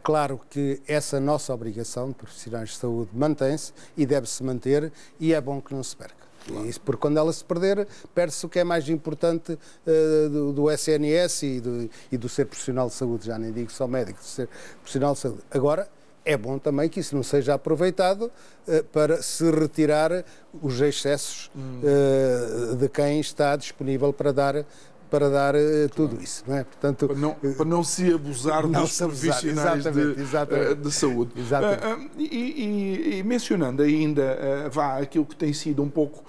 [0.04, 5.40] Claro que essa nossa obrigação de profissionais de saúde mantém-se e deve-se manter, e é
[5.40, 6.19] bom que não se perca.
[6.50, 6.68] Claro.
[6.68, 10.72] Isso porque quando ela se perder, perde-se o que é mais importante uh, do, do,
[10.72, 14.26] SNS e do, e do ser profissional de saúde, já nem digo só médico, de
[14.26, 14.50] ser
[14.82, 15.40] profissional de saúde.
[15.52, 15.88] Agora,
[16.26, 18.32] é bom também que isso não seja aproveitado
[18.68, 20.26] uh, para se retirar
[20.62, 21.82] os excessos hum.
[21.84, 24.66] uh, de quem está disponível para dar
[25.10, 26.64] para dar uh, tudo isso, não é?
[26.64, 30.76] Portanto, para não, para não se abusar não dos se abusar, profissionais exatamente, de, exatamente.
[30.76, 31.32] de, saúde.
[31.36, 31.86] Exatamente.
[31.86, 36.24] Uh, e, e, e, mencionando ainda, vá, aquilo que tem sido um pouco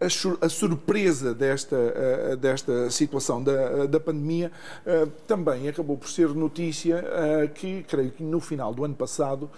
[0.00, 4.50] a, surpresa desta, desta situação da, da pandemia
[5.26, 7.04] também acabou por ser notícia
[7.54, 9.50] que, creio que no final do ano passado,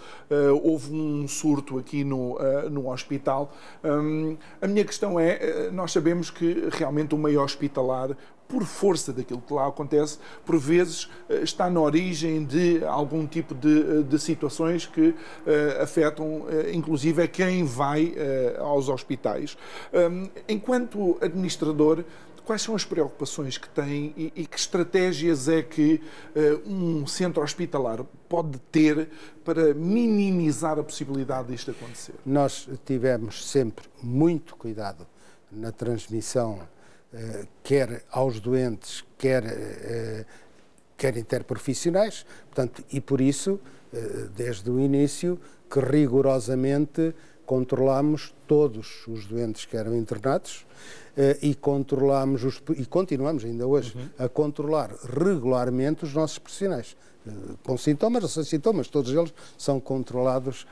[0.61, 2.37] houve um surto aqui no,
[2.69, 3.53] no hospital.
[3.83, 8.09] Hum, a minha questão é: nós sabemos que realmente o meio hospitalar
[8.47, 13.55] por força daquilo que lá acontece, por vezes eh, está na origem de algum tipo
[13.55, 19.57] de, eh, de situações que uh, afetam, uh, inclusive, a quem vai uh, aos hospitais.
[19.93, 22.03] Um, enquanto administrador,
[22.45, 26.01] quais são as preocupações que tem e, e que estratégias é que
[26.65, 29.09] um centro hospitalar pode ter
[29.45, 32.15] para minimizar a possibilidade disto acontecer?
[32.25, 35.07] Nós tivemos sempre muito cuidado
[35.49, 36.59] na transmissão
[37.13, 40.25] eh, quer aos doentes, quer, eh,
[40.97, 43.59] quer interprofissionais, portanto, e por isso,
[43.93, 47.13] eh, desde o início, que rigorosamente
[47.45, 50.65] controlamos todos os doentes que eram internados
[51.41, 54.25] e controlamos os, e continuamos ainda hoje uhum.
[54.25, 56.95] a controlar regularmente os nossos profissionais
[57.63, 60.67] com sintomas ou sem sintomas, todos eles são controlados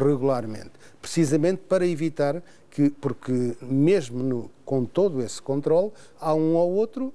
[0.00, 6.72] regularmente, precisamente para evitar que, porque mesmo no, com todo esse controle, há um ou
[6.72, 7.12] outro,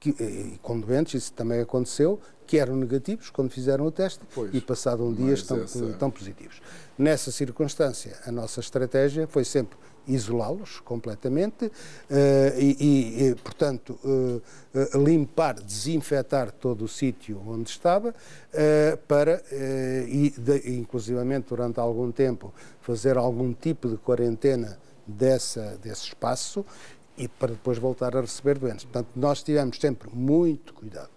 [0.00, 4.60] que, com doentes, isso também aconteceu, que eram negativos quando fizeram o teste pois, e
[4.60, 5.84] passado um dia estão, essa...
[5.84, 6.60] estão positivos.
[6.96, 11.72] Nessa circunstância, a nossa estratégia foi sempre isolá-los completamente uh,
[12.58, 14.40] e, e, portanto, uh,
[14.72, 18.14] uh, limpar, desinfetar todo o sítio onde estava
[19.06, 19.42] para,
[20.08, 26.64] e de, inclusivamente durante algum tempo, fazer algum tipo de quarentena dessa, desse espaço
[27.18, 28.84] e para depois voltar a receber doentes.
[28.84, 31.10] Portanto, nós tivemos sempre muito cuidado.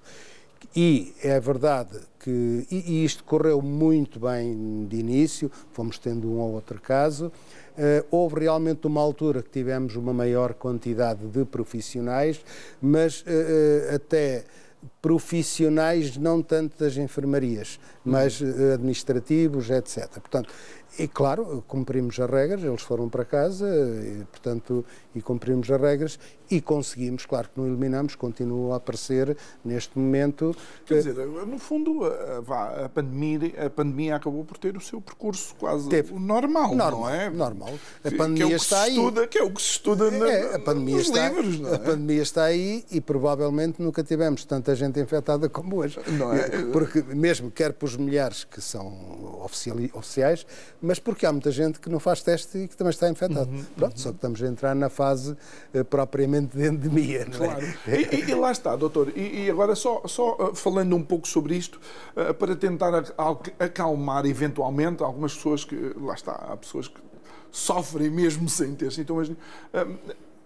[0.76, 6.54] E é verdade que e, isto correu muito bem de início, fomos tendo um ou
[6.54, 7.28] outro caso.
[7.78, 12.44] Uh, houve realmente uma altura que tivemos uma maior quantidade de profissionais,
[12.82, 14.44] mas uh, até
[15.02, 18.42] profissionais, não tanto das enfermarias, mas
[18.74, 20.08] administrativos, etc.
[20.20, 20.50] Portanto,
[21.00, 24.86] e claro, cumprimos as regras, eles foram para casa, e, portanto,
[25.16, 26.20] e cumprimos as regras
[26.52, 30.56] e conseguimos, claro que não eliminamos, continua a aparecer neste momento.
[30.86, 35.56] Quer dizer, no fundo, a, a, pandemia, a pandemia acabou por ter o seu percurso
[35.60, 36.14] quase Teve.
[36.14, 37.30] normal, normal, não é?
[37.30, 37.74] Normal.
[38.04, 38.96] A pandemia que é está aí.
[38.96, 41.70] Estuda, que é o que se estuda na, é, a pandemia nos está, livros, não
[41.70, 41.76] é?
[41.76, 46.00] A pandemia está aí e provavelmente nunca tivemos tanta gente infectada como hoje.
[46.08, 46.50] Não é?
[46.74, 49.40] Porque mesmo quer por os milhares que são
[49.96, 50.46] oficiais,
[50.90, 53.48] mas porque há muita gente que não faz teste e que também está infectado.
[53.48, 53.98] Uhum, Pronto, uhum.
[53.98, 55.38] só que estamos a entrar na fase
[55.72, 57.26] uh, propriamente de endemia.
[57.26, 57.48] Não é?
[57.48, 57.66] Claro.
[57.88, 59.14] E, e, lá está, doutor.
[59.16, 61.80] E, e, agora, só, só uh, falando um pouco sobre isto,
[62.18, 63.04] uh, para tentar
[63.60, 67.00] acalmar eventualmente algumas pessoas que, lá está, há pessoas que
[67.52, 69.32] sofrem mesmo sem ter sintomas.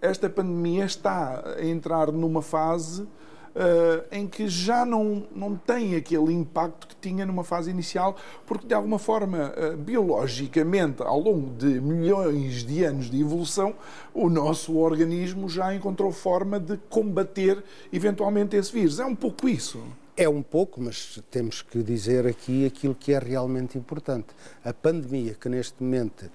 [0.02, 3.08] esta pandemia está a entrar numa fase
[3.54, 8.66] Uh, em que já não, não tem aquele impacto que tinha numa fase inicial, porque
[8.66, 13.74] de alguma forma, uh, biologicamente, ao longo de milhões de anos de evolução,
[14.12, 17.62] o nosso organismo já encontrou forma de combater
[17.92, 18.98] eventualmente esse vírus.
[18.98, 19.80] É um pouco isso.
[20.16, 24.28] É um pouco, mas temos que dizer aqui aquilo que é realmente importante.
[24.64, 26.30] A pandemia que neste momento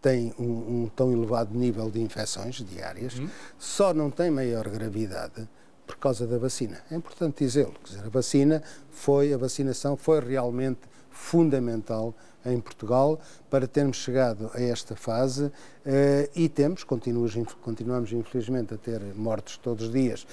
[0.00, 3.28] tem um, um tão elevado nível de infecções diárias, uhum.
[3.58, 5.48] só não tem maior gravidade
[5.86, 6.78] por causa da vacina.
[6.90, 7.74] É importante dizê-lo.
[8.04, 13.18] A vacina foi, a vacinação foi realmente fundamental em Portugal
[13.48, 15.50] para termos chegado a esta fase
[15.86, 20.26] eh, e temos, continuamos, continuamos infelizmente a ter mortes todos os dias.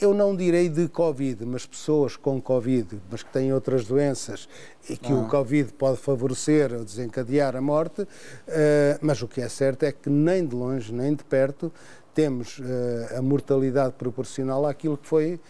[0.00, 4.48] Eu não direi de Covid, mas pessoas com Covid, mas que têm outras doenças
[4.88, 5.16] e que ah.
[5.16, 8.06] o Covid pode favorecer ou desencadear a morte,
[8.46, 11.72] eh, mas o que é certo é que nem de longe, nem de perto,
[12.18, 15.40] temos uh, a mortalidade proporcional àquilo que foi uh,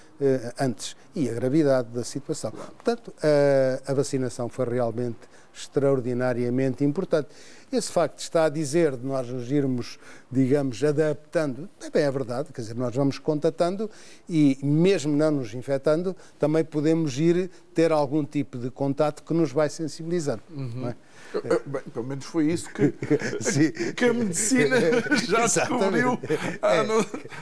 [0.60, 2.50] antes e a gravidade da situação.
[2.50, 5.16] Portanto, uh, a vacinação foi realmente
[5.50, 7.28] extraordinariamente importante.
[7.72, 9.98] Esse facto está a dizer de nós nos irmos,
[10.30, 13.90] digamos, adaptando, é é verdade, quer dizer, nós vamos contatando
[14.28, 19.52] e mesmo não nos infectando, também podemos ir ter algum tipo de contato que nos
[19.52, 20.38] vai sensibilizar.
[20.50, 20.92] Uhum.
[21.34, 21.60] É?
[21.66, 22.92] Bem, pelo menos foi isso que,
[23.92, 24.76] que a medicina
[25.26, 26.18] já descobriu
[26.62, 26.86] há, é.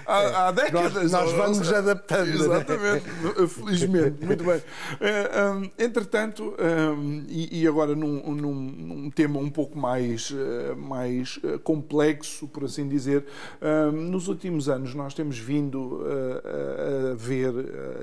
[0.06, 1.12] há, há décadas.
[1.12, 2.30] Nós, nós vamos nos adaptando.
[2.30, 3.04] Exatamente,
[3.48, 4.24] felizmente.
[4.24, 4.60] Muito bem.
[4.60, 10.32] Um, entretanto, um, e, agora num, num, num, tema um pouco mais,
[10.76, 13.24] mais complexo, por assim dizer,
[13.62, 17.52] um, nos últimos anos nós temos vindo a, a ver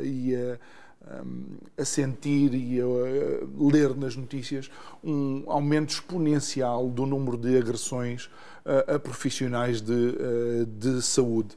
[0.02, 0.58] e a
[1.78, 2.86] a sentir e a
[3.58, 4.70] ler nas notícias
[5.04, 8.30] um aumento exponencial do número de agressões
[8.66, 11.56] a, profissionais de, de saúde.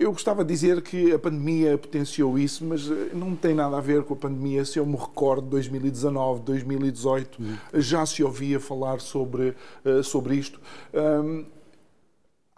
[0.00, 3.82] Eu gostava de dizer que a pandemia potenciou isso, mas eh, não tem nada a
[3.82, 4.64] ver com a pandemia.
[4.64, 7.38] Se eu me recordo, 2019, 2018,
[7.74, 9.54] já se ouvia falar sobre,
[10.02, 10.58] sobre isto.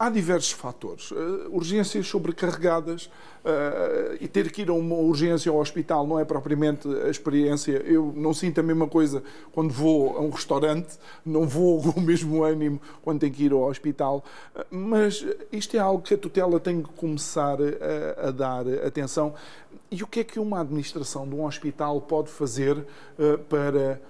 [0.02, 1.12] Há diversos fatores.
[1.12, 6.24] Uh, urgências sobrecarregadas uh, e ter que ir a uma urgência ao hospital não é
[6.24, 7.80] propriamente a experiência.
[7.84, 12.02] Eu não sinto a mesma coisa quando vou a um restaurante, não vou com o
[12.02, 14.24] mesmo ânimo quando tenho que ir ao hospital.
[14.56, 19.36] Uh, mas isto é algo que a tutela tem que começar a, a dar atenção.
[19.88, 22.84] E o que é que uma administração de um hospital pode fazer
[23.48, 24.00] para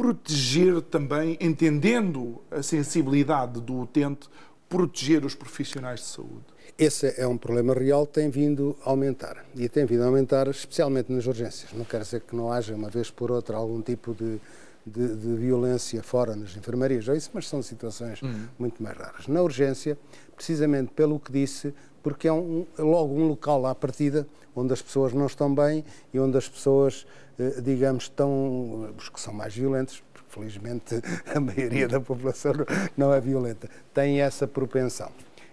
[0.00, 4.28] proteger também, entendendo a sensibilidade do utente,
[4.70, 6.44] proteger os profissionais de saúde?
[6.78, 9.44] Esse é um problema real que tem vindo a aumentar.
[9.54, 11.72] E tem vindo a aumentar especialmente nas urgências.
[11.74, 14.40] Não quer dizer que não haja, uma vez por outra, algum tipo de,
[14.86, 18.46] de, de violência fora nas enfermarias, ou isso, mas são situações uhum.
[18.58, 19.26] muito mais raras.
[19.26, 19.98] Na urgência,
[20.36, 25.12] precisamente pelo que disse, porque é um, logo um local à partida onde as pessoas
[25.12, 27.06] não estão bem e onde as pessoas,
[27.38, 31.00] eh, digamos, estão, os que são mais violentos, felizmente
[31.34, 32.52] a maioria da população
[32.96, 35.10] não é violenta, tem essa propensão.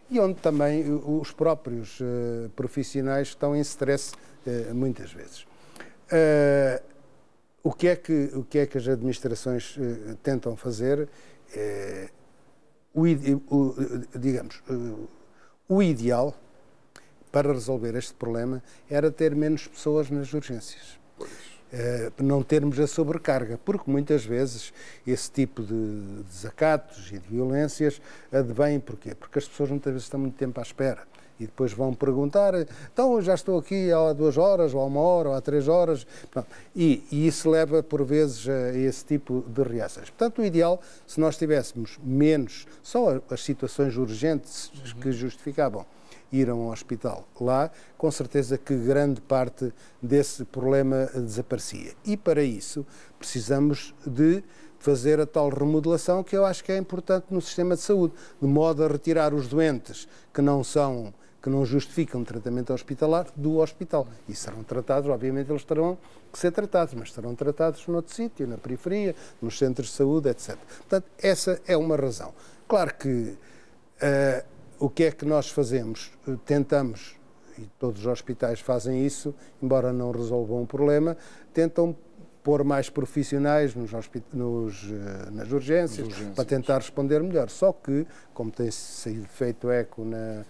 [0.10, 5.42] E onde também os próprios uh, profissionais estão em stress uh, muitas vezes.
[6.10, 6.82] Uh,
[7.62, 9.78] o, que é que, o que é que as administrações
[10.24, 11.10] tentam fazer?
[12.94, 13.04] O,
[14.18, 14.64] digamos,
[15.68, 16.34] o ideal
[17.32, 20.98] para resolver este problema era ter menos pessoas nas urgências.
[21.80, 24.74] Eh, não termos a sobrecarga, porque muitas vezes
[25.06, 29.14] esse tipo de desacatos e de violências advém porquê?
[29.14, 31.04] Porque as pessoas muitas vezes estão muito tempo à espera
[31.40, 32.56] e depois vão perguntar,
[32.92, 36.08] então já estou aqui há duas horas, ou há uma hora, ou há três horas,
[36.76, 40.10] e, e, isso leva por vezes a esse tipo de reações.
[40.10, 45.86] Portanto, o ideal, se nós tivéssemos menos, só as situações urgentes que justificavam
[46.32, 51.94] ir a um hospital lá, com certeza que grande parte desse problema desaparecia.
[52.06, 52.86] E para isso
[53.18, 54.44] precisamos de
[54.80, 58.48] fazer a tal remodelação que eu acho que é importante no sistema de saúde, de
[58.48, 64.06] modo a retirar os doentes que não são que não justificam tratamento hospitalar do hospital.
[64.28, 65.98] E serão tratados, obviamente eles terão
[66.32, 70.58] que ser tratados, mas serão tratados noutro sítio, na periferia, nos centros de saúde, etc.
[70.58, 72.34] Portanto, essa é uma razão.
[72.68, 74.46] Claro que uh,
[74.80, 76.12] o que é que nós fazemos?
[76.46, 77.16] Tentamos,
[77.58, 81.18] e todos os hospitais fazem isso, embora não resolvam o problema,
[81.54, 81.96] tentam
[82.44, 83.92] pôr mais profissionais nos,
[84.32, 87.50] nos, eh, nas urgências, urgências, para tentar responder melhor.
[87.50, 90.46] Só que, como tem sido feito eco na,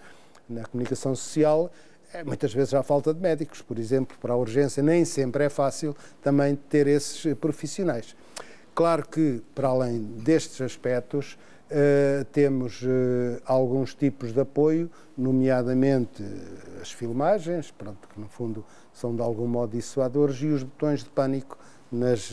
[0.48, 1.72] na comunicação social,
[2.12, 5.48] é, muitas vezes há falta de médicos, por exemplo, para a urgência nem sempre é
[5.48, 8.14] fácil também ter esses profissionais.
[8.74, 11.36] Claro que, para além destes aspectos,
[11.70, 18.64] Uh, temos uh, alguns tipos de apoio, nomeadamente uh, as filmagens, pronto, que no fundo
[18.90, 21.58] são de algum modo dissuadores, e os botões de pânico
[21.92, 22.32] nas,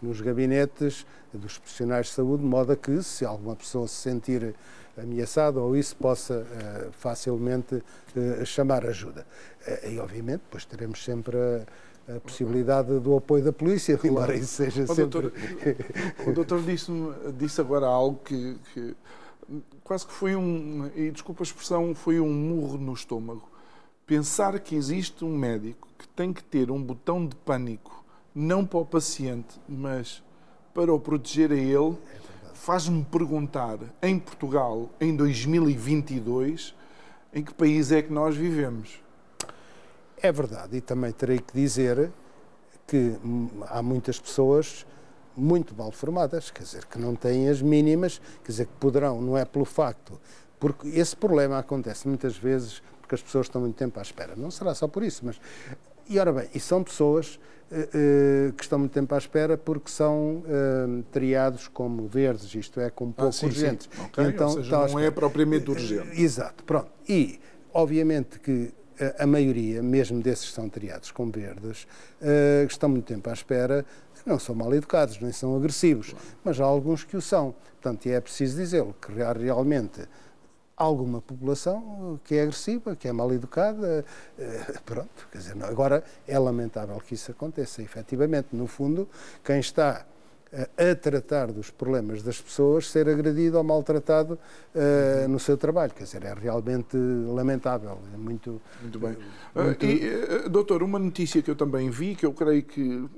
[0.00, 4.54] nos gabinetes dos profissionais de saúde, de modo a que, se alguma pessoa se sentir
[4.96, 6.44] ameaçada ou isso, possa
[6.92, 7.82] facilmente
[8.44, 9.24] chamar ajuda.
[9.88, 11.64] e, obviamente, depois teremos sempre a,
[12.08, 14.14] a possibilidade do apoio da polícia, claro.
[14.14, 15.20] embora isso seja o sempre...
[15.20, 15.32] Doutor,
[16.26, 16.90] o doutor disse,
[17.36, 18.96] disse agora algo que, que
[19.84, 23.48] quase que foi um, e desculpa a expressão, foi um murro no estômago.
[24.06, 28.78] Pensar que existe um médico que tem que ter um botão de pânico, não para
[28.78, 30.22] o paciente, mas
[30.74, 31.96] para o proteger a ele,
[32.54, 36.74] faz-me perguntar, em Portugal, em 2022,
[37.34, 39.00] em que país é que nós vivemos?
[40.22, 42.10] É verdade, e também terei que dizer
[42.86, 43.16] que
[43.68, 44.86] há muitas pessoas
[45.36, 49.36] muito mal formadas, quer dizer, que não têm as mínimas, quer dizer, que poderão, não
[49.36, 50.20] é pelo facto,
[50.60, 54.34] porque esse problema acontece muitas vezes porque as pessoas estão muito tempo à espera.
[54.36, 55.40] Não será só por isso, mas.
[56.08, 57.38] E ora bem, e são pessoas
[57.70, 62.80] uh, uh, que estão muito tempo à espera porque são uh, triados como verdes, isto
[62.80, 63.88] é, como pouco ah, sim, urgentes.
[63.92, 64.04] Sim.
[64.04, 64.26] Okay.
[64.26, 66.20] Então, Ou seja, não é propriamente urgente.
[66.20, 66.90] Exato, pronto.
[67.08, 67.40] E,
[67.72, 68.72] obviamente que
[69.18, 71.86] a maioria, mesmo desses que são triados com verdes,
[72.20, 73.84] uh, estão muito tempo à espera,
[74.24, 76.26] não são mal educados, nem são agressivos, claro.
[76.44, 77.54] mas há alguns que o são.
[77.80, 80.06] Portanto, é preciso dizê-lo, que há realmente
[80.76, 84.04] alguma população que é agressiva, que é mal educada,
[84.38, 89.08] uh, pronto, quer dizer, não, agora é lamentável que isso aconteça, efetivamente, no fundo,
[89.44, 90.06] quem está
[90.52, 94.38] a tratar dos problemas das pessoas ser agredido ou maltratado
[94.74, 95.92] uh, no seu trabalho.
[95.96, 97.98] Quer dizer, é realmente lamentável.
[98.12, 99.16] É muito, muito bem.
[99.54, 99.86] Muito...
[99.86, 103.08] Uh, e, uh, doutor, uma notícia que eu também vi, que eu creio que,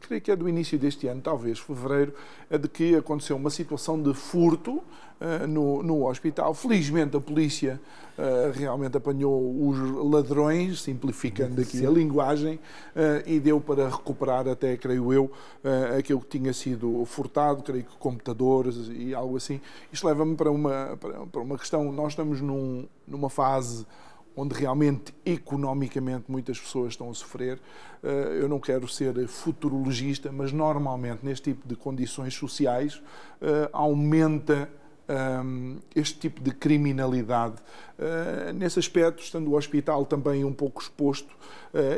[0.00, 2.14] creio que é do início deste ano, talvez fevereiro,
[2.50, 4.82] é de que aconteceu uma situação de furto
[5.48, 6.54] no, no hospital.
[6.54, 7.80] Felizmente a polícia
[8.54, 9.78] realmente apanhou os
[10.12, 11.86] ladrões, simplificando aqui Sim.
[11.86, 12.60] a linguagem,
[13.26, 15.30] e deu para recuperar até, creio eu,
[15.98, 19.60] aquilo que tinha sido furtado, creio que computadores e algo assim.
[19.92, 20.98] Isto leva-me para uma,
[21.30, 21.90] para uma questão.
[21.90, 23.86] Nós estamos num, numa fase
[24.36, 27.58] onde realmente economicamente muitas pessoas estão a sofrer.
[28.02, 33.02] Eh, eu não quero ser futurologista, mas normalmente neste tipo de condições sociais
[33.40, 34.68] eh, aumenta
[35.08, 37.56] ehm, este tipo de criminalidade.
[37.98, 41.34] Eh, nesse aspecto, estando o hospital também um pouco exposto,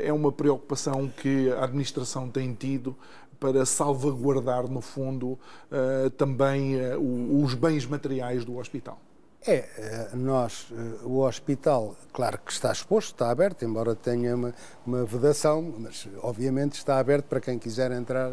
[0.04, 2.96] é uma preocupação que a administração tem tido
[3.44, 5.38] para salvaguardar, no fundo,
[5.70, 8.98] uh, também uh, os bens materiais do hospital?
[9.46, 14.54] É, nós, o hospital, claro que está exposto, está aberto, embora tenha uma,
[14.86, 18.32] uma vedação, mas obviamente está aberto para quem quiser entrar,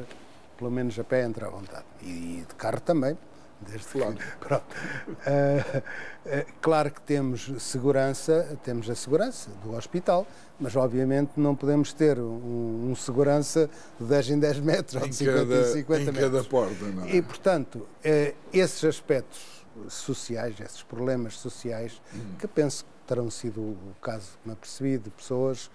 [0.58, 1.84] pelo menos a pé, entra à vontade.
[2.02, 3.18] E de carro também,
[3.68, 4.16] desde claro.
[4.40, 4.66] Que, pronto.
[5.08, 10.26] Uh, uh, claro que temos segurança, temos a segurança do hospital,
[10.60, 15.08] mas obviamente não podemos ter um, um segurança de 10 em 10 metros em ou
[15.10, 16.32] de 50 cada, em 50 em metros.
[16.32, 17.16] Cada porta, não é?
[17.16, 22.36] E, portanto, uh, esses aspectos sociais, esses problemas sociais, hum.
[22.38, 25.70] que penso que terão sido o caso que me apercebi de pessoas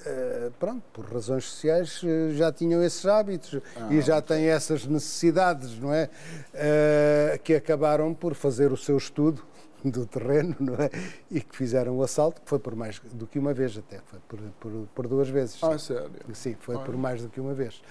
[0.00, 4.86] Uh, pronto, por razões sociais uh, já tinham esses hábitos ah, e já têm essas
[4.86, 6.08] necessidades, não é?
[6.54, 9.42] Uh, que acabaram por fazer o seu estudo
[9.84, 10.90] do terreno, não é?
[11.30, 14.18] E que fizeram o assalto, que foi por mais do que uma vez até, foi
[14.26, 15.62] por, por, por duas vezes.
[15.62, 16.10] Ah, sério?
[16.32, 17.82] Sim, foi por mais do que uma vez.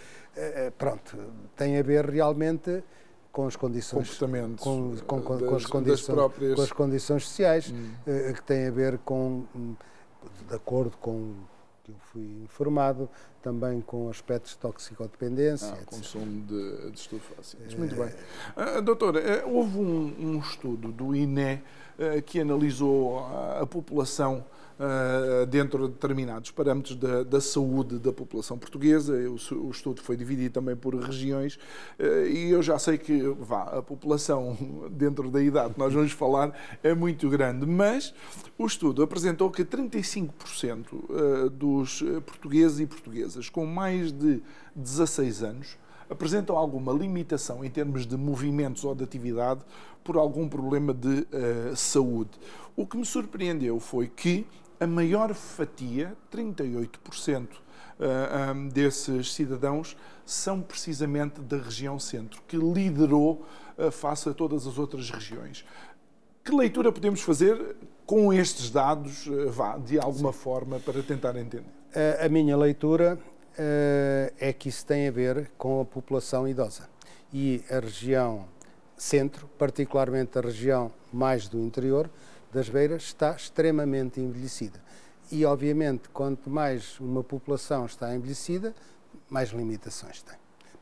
[0.79, 1.15] pronto,
[1.55, 2.83] tem a ver realmente
[3.31, 6.55] com as condições comportamentos com, com, com, das, com as condições próprias...
[6.55, 8.33] com as condições sociais hum.
[8.33, 9.45] que tem a ver com
[10.47, 11.35] de acordo com
[11.89, 13.09] que eu fui informado,
[13.41, 15.73] também com aspectos de toxicodependência.
[15.73, 17.73] Ah, consumo de, de estupefacientes.
[17.73, 17.77] É...
[17.77, 18.09] Muito bem.
[18.55, 24.45] Uh, doutora, uh, houve um, um, estudo do INE uh, que analisou a, a população
[24.79, 29.13] uh, dentro de determinados parâmetros da, da, saúde da população portuguesa.
[29.13, 31.55] O, o estudo foi dividido também por regiões
[31.99, 34.57] uh, e eu já sei que vá, a população
[34.91, 38.13] dentro da idade que nós vamos falar é muito grande, mas
[38.57, 40.29] o estudo apresentou que 35%
[40.85, 44.41] eh, dos portugueses e portuguesas com mais de
[44.75, 45.77] 16 anos
[46.09, 49.61] apresentam alguma limitação em termos de movimentos ou de atividade
[50.03, 52.31] por algum problema de uh, saúde.
[52.75, 54.45] O que me surpreendeu foi que
[54.79, 57.47] a maior fatia, 38%
[57.99, 63.45] eh, desses cidadãos, são precisamente da região centro, que liderou
[63.77, 65.65] eh, face a todas as outras regiões.
[66.43, 67.75] Que leitura podemos fazer
[68.05, 70.39] com estes dados, vá, de alguma Sim.
[70.39, 71.63] forma, para tentar entender?
[72.23, 73.19] A minha leitura
[74.39, 76.89] é que isso tem a ver com a população idosa.
[77.31, 78.45] E a região
[78.97, 82.09] centro, particularmente a região mais do interior
[82.51, 84.79] das beiras, está extremamente envelhecida.
[85.31, 88.73] E, obviamente, quanto mais uma população está envelhecida,
[89.29, 90.35] mais limitações tem.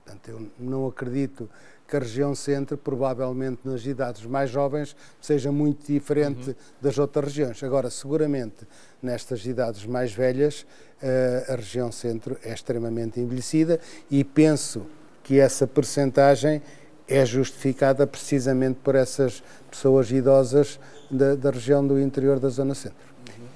[0.06, 1.50] Portanto, eu não acredito
[1.86, 6.56] que a região centro, provavelmente nas idades mais jovens, seja muito diferente uhum.
[6.82, 7.62] das outras regiões.
[7.64, 8.68] Agora, seguramente,
[9.02, 10.66] nestas idades mais velhas,
[11.02, 14.86] eh, a região centro é extremamente envelhecida e penso
[15.24, 16.62] que essa percentagem
[17.08, 20.80] é justificada precisamente por essas pessoas idosas
[21.10, 23.08] da, da região do interior da zona centro.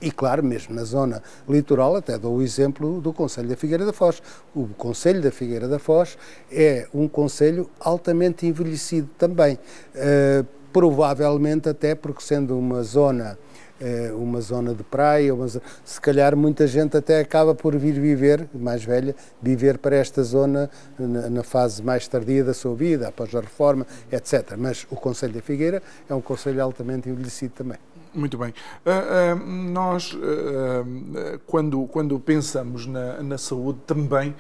[0.02, 3.94] E, claro, mesmo na zona litoral, até dou o exemplo do Conselho da Figueira da
[3.94, 4.22] Foz.
[4.56, 6.18] O Conselho da Figueira da Foz
[6.52, 9.60] é um conselho altamente envelhecido também.
[9.94, 13.38] Uh, provavelmente até porque sendo uma zona
[13.82, 18.48] uh, uma zona de praia, uma, se calhar muita gente até acaba por vir viver,
[18.54, 23.34] mais velha, viver para esta zona na, na, fase mais tardia da sua vida, após
[23.36, 24.56] a reforma, etc.
[24.58, 27.78] Mas o Conselho da Figueira é um conselho altamente envelhecido também.
[28.14, 28.54] Muito bem.
[28.86, 34.36] Uh, uh, nós, uh, quando, quando pensamos na, na saúde, também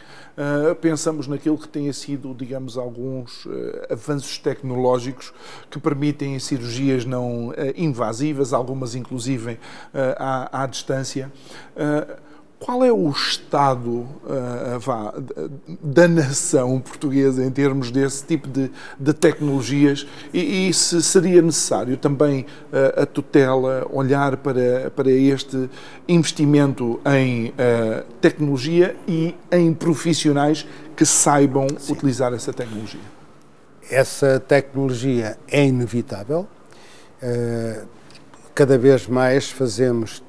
[0.79, 3.47] pensamos naquilo que tenha sido, digamos, alguns
[3.91, 5.31] avanços tecnológicos
[5.69, 9.59] que permitem cirurgias não invasivas, algumas inclusive
[10.17, 11.31] à, à distância.
[12.61, 15.11] Qual é o estado uh, vá,
[15.81, 21.97] da nação portuguesa em termos desse tipo de, de tecnologias e, e, se seria necessário
[21.97, 25.67] também uh, a tutela olhar para, para este
[26.07, 30.63] investimento em uh, tecnologia e em profissionais
[30.95, 31.93] que saibam Sim.
[31.93, 33.01] utilizar essa tecnologia?
[33.89, 36.47] Essa tecnologia é inevitável
[38.53, 40.21] cada vez mais fazemos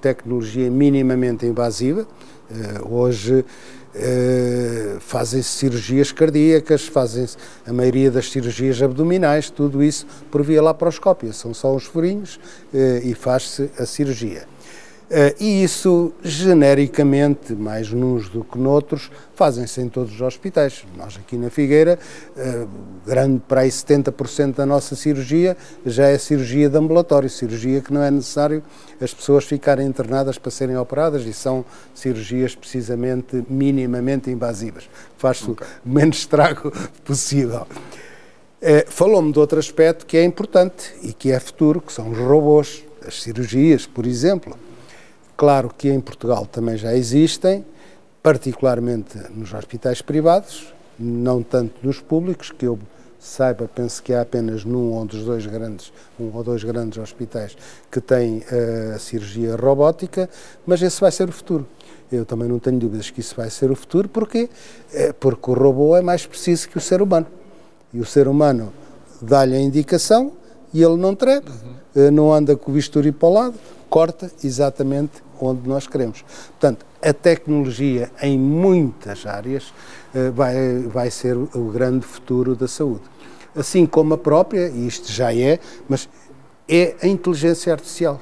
[0.00, 2.06] tecnologia minimamente invasiva.
[2.50, 3.44] Uh, hoje
[3.94, 7.36] uh, fazem-se cirurgias cardíacas, fazem-se
[7.66, 11.32] a maioria das cirurgias abdominais, tudo isso por via laparoscópia.
[11.32, 12.36] São só uns furinhos
[12.72, 14.46] uh, e faz-se a cirurgia.
[15.08, 20.84] Uh, e isso, genericamente, mais nos do que noutros, fazem-se em todos os hospitais.
[20.98, 21.98] Nós aqui na Figueira,
[22.36, 22.68] uh,
[23.06, 25.56] grande para aí 70% da nossa cirurgia
[25.86, 28.62] já é cirurgia de ambulatório, cirurgia que não é necessário
[29.00, 34.90] as pessoas ficarem internadas para serem operadas e são cirurgias precisamente minimamente invasivas.
[35.16, 35.66] Faz-se okay.
[35.86, 36.70] o menos estrago
[37.02, 37.66] possível.
[38.60, 42.18] Uh, Falou-me de outro aspecto que é importante e que é futuro, que são os
[42.18, 44.67] robôs, as cirurgias, por exemplo
[45.38, 47.64] Claro que em Portugal também já existem,
[48.20, 52.76] particularmente nos hospitais privados, não tanto nos públicos, que eu
[53.20, 57.56] saiba, penso que há apenas num ou dos dois grandes, um ou dois grandes hospitais
[57.88, 60.28] que têm a uh, cirurgia robótica,
[60.66, 61.64] mas esse vai ser o futuro.
[62.10, 64.50] Eu também não tenho dúvidas que isso vai ser o futuro, porque
[64.92, 67.28] é porque o robô é mais preciso que o ser humano.
[67.94, 68.72] E o ser humano
[69.22, 70.32] dá-lhe a indicação
[70.74, 71.52] e ele não trepa,
[71.94, 72.10] uhum.
[72.10, 73.54] não anda com o bisturi para o lado,
[73.88, 76.24] corta exatamente onde nós queremos.
[76.50, 79.72] Portanto, a tecnologia em muitas áreas
[80.14, 83.02] eh, vai, vai ser o grande futuro da saúde.
[83.54, 85.58] Assim como a própria, e isto já é,
[85.88, 86.08] mas
[86.68, 88.20] é a inteligência artificial.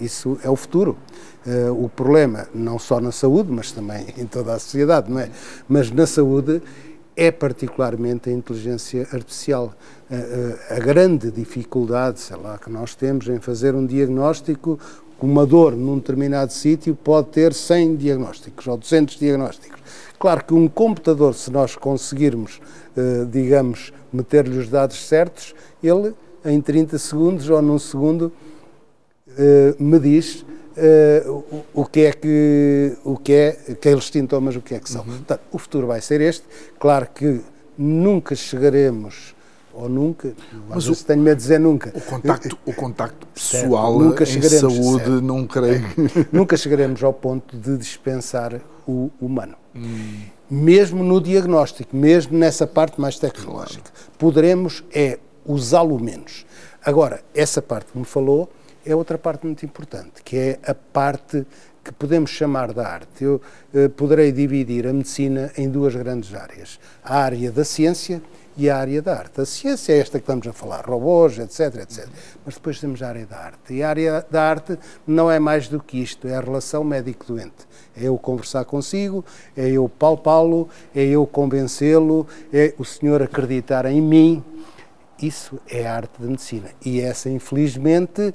[0.00, 0.96] Isso é o futuro.
[1.44, 5.28] Uh, o problema, não só na saúde, mas também em toda a sociedade, não é?
[5.68, 6.62] Mas na saúde
[7.16, 9.74] é particularmente a inteligência artificial.
[10.08, 14.78] Uh, uh, a grande dificuldade, sei lá, que nós temos em fazer um diagnóstico
[15.26, 19.80] uma dor num determinado sítio pode ter 100 diagnósticos ou 200 diagnósticos.
[20.18, 22.60] Claro que um computador, se nós conseguirmos,
[22.96, 26.14] eh, digamos, meter-lhe os dados certos, ele
[26.44, 28.32] em 30 segundos ou num segundo
[29.36, 30.44] eh, me diz
[30.76, 31.24] eh,
[31.74, 35.02] o, que é que o que é aqueles sintomas o que é que são.
[35.02, 35.16] Uhum.
[35.18, 36.44] Portanto, o futuro vai ser este.
[36.78, 37.40] Claro que
[37.76, 39.34] nunca chegaremos
[39.74, 40.32] ou nunca,
[40.68, 41.92] mas o, tenho medo de dizer nunca.
[41.94, 45.22] O contacto, o contacto pessoal nunca em saúde, certo.
[45.22, 45.84] não creio.
[46.30, 49.56] nunca chegaremos ao ponto de dispensar o humano.
[49.74, 50.22] Hum.
[50.50, 53.90] Mesmo no diagnóstico, mesmo nessa parte mais tecnológica.
[53.90, 54.10] Claro.
[54.18, 56.44] Poderemos é usá-lo menos.
[56.84, 58.50] Agora, essa parte que me falou
[58.84, 61.46] é outra parte muito importante, que é a parte
[61.84, 63.24] que podemos chamar da arte.
[63.24, 63.40] Eu
[63.74, 66.78] eh, poderei dividir a medicina em duas grandes áreas.
[67.02, 68.22] A área da ciência
[68.56, 69.40] e a área da arte.
[69.40, 72.08] A ciência é esta que estamos a falar, robôs, etc, etc.
[72.44, 73.74] Mas depois temos a área da arte.
[73.74, 77.66] E a área da arte não é mais do que isto, é a relação médico-doente.
[77.96, 79.24] É eu conversar consigo,
[79.56, 84.44] é eu palpá-lo, é eu convencê-lo, é o senhor acreditar em mim.
[85.20, 86.70] Isso é a arte da medicina.
[86.84, 88.34] E essa, infelizmente,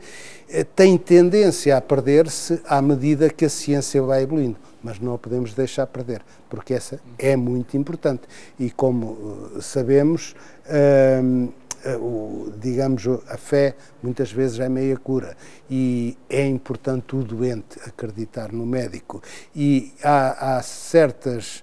[0.50, 4.58] eh, tem tendência a perder-se à medida que a ciência vai evoluindo
[4.88, 8.22] mas não a podemos deixar perder, porque essa é muito importante.
[8.58, 10.34] E como uh, sabemos,
[10.66, 11.54] uh,
[12.00, 15.36] o, digamos, a fé muitas vezes é meia cura
[15.70, 19.22] e é importante o doente acreditar no médico.
[19.54, 21.62] E há, há certas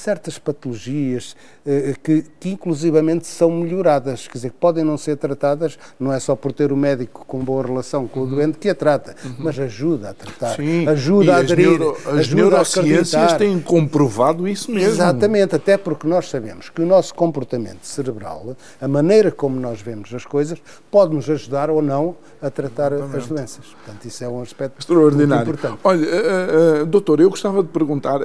[0.00, 1.36] certas patologias
[1.66, 6.18] eh, que, que inclusivamente são melhoradas, quer dizer, que podem não ser tratadas, não é
[6.18, 8.30] só por ter o médico com boa relação com o uhum.
[8.30, 9.34] doente que a trata, uhum.
[9.38, 10.88] mas ajuda a tratar, Sim.
[10.88, 14.88] ajuda a aderir, neuro, as ajuda neurociências têm comprovado isso mesmo.
[14.88, 20.12] Exatamente, até porque nós sabemos que o nosso comportamento cerebral, a maneira como nós vemos
[20.14, 20.58] as coisas,
[20.90, 23.16] pode nos ajudar ou não a tratar Exatamente.
[23.18, 23.66] as doenças.
[23.66, 25.46] Portanto, isso é um aspecto Extraordinário.
[25.46, 25.80] muito importante.
[25.84, 28.24] Olha, uh, uh, doutor, eu gostava de perguntar, uh,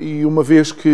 [0.00, 0.85] e uma vez que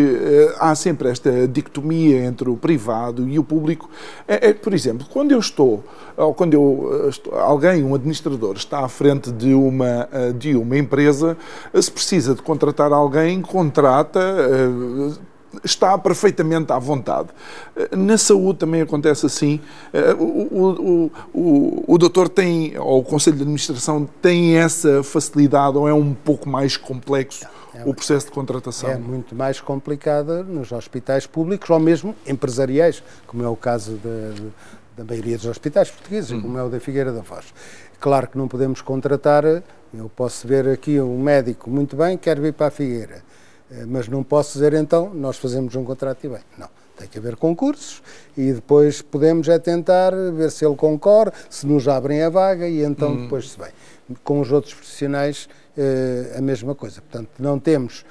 [0.59, 3.89] há sempre esta dicotomia entre o privado e o público,
[4.27, 5.85] é, é por exemplo, quando eu estou,
[6.17, 11.37] ou quando eu, estou, alguém, um administrador, está à frente de uma, de uma empresa,
[11.81, 14.21] se precisa de contratar alguém, contrata
[15.65, 17.29] está perfeitamente à vontade.
[17.97, 19.61] Na saúde também acontece assim.
[20.19, 25.89] O, o, o, o doutor tem, ou o Conselho de Administração tem essa facilidade ou
[25.89, 28.91] é um pouco mais complexo é, o processo de contratação?
[28.91, 34.51] É muito mais complicada nos hospitais públicos ou mesmo empresariais, como é o caso da,
[34.97, 36.43] da maioria dos hospitais portugueses, uhum.
[36.43, 37.47] como é o da Figueira da Foz.
[37.99, 42.53] Claro que não podemos contratar, eu posso ver aqui um médico muito bem, quer vir
[42.53, 43.42] para a Figueira eh,
[43.87, 46.41] mas não posso dizer então, nós fazemos um contrato e bem.
[46.59, 46.69] Não.
[46.97, 48.03] Tem que haver concursos
[48.37, 52.83] e depois podemos é tentar ver se ele concorre, se nos abrem a vaga e
[52.83, 53.23] então hum.
[53.23, 53.71] depois se vem.
[54.23, 57.01] Com os outros profissionais, eh, a mesma coisa.
[57.01, 58.05] Portanto, não temos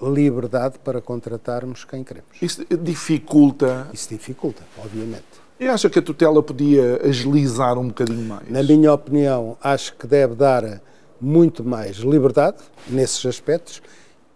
[0.00, 2.30] liberdade para contratarmos quem queremos.
[2.40, 3.88] Isso dificulta?
[3.92, 5.24] Isso dificulta, obviamente.
[5.58, 8.48] E acha que a tutela podia agilizar um bocadinho mais?
[8.48, 10.80] Na minha opinião, acho que deve dar
[11.20, 12.56] muito mais liberdade
[12.88, 13.82] nesses aspectos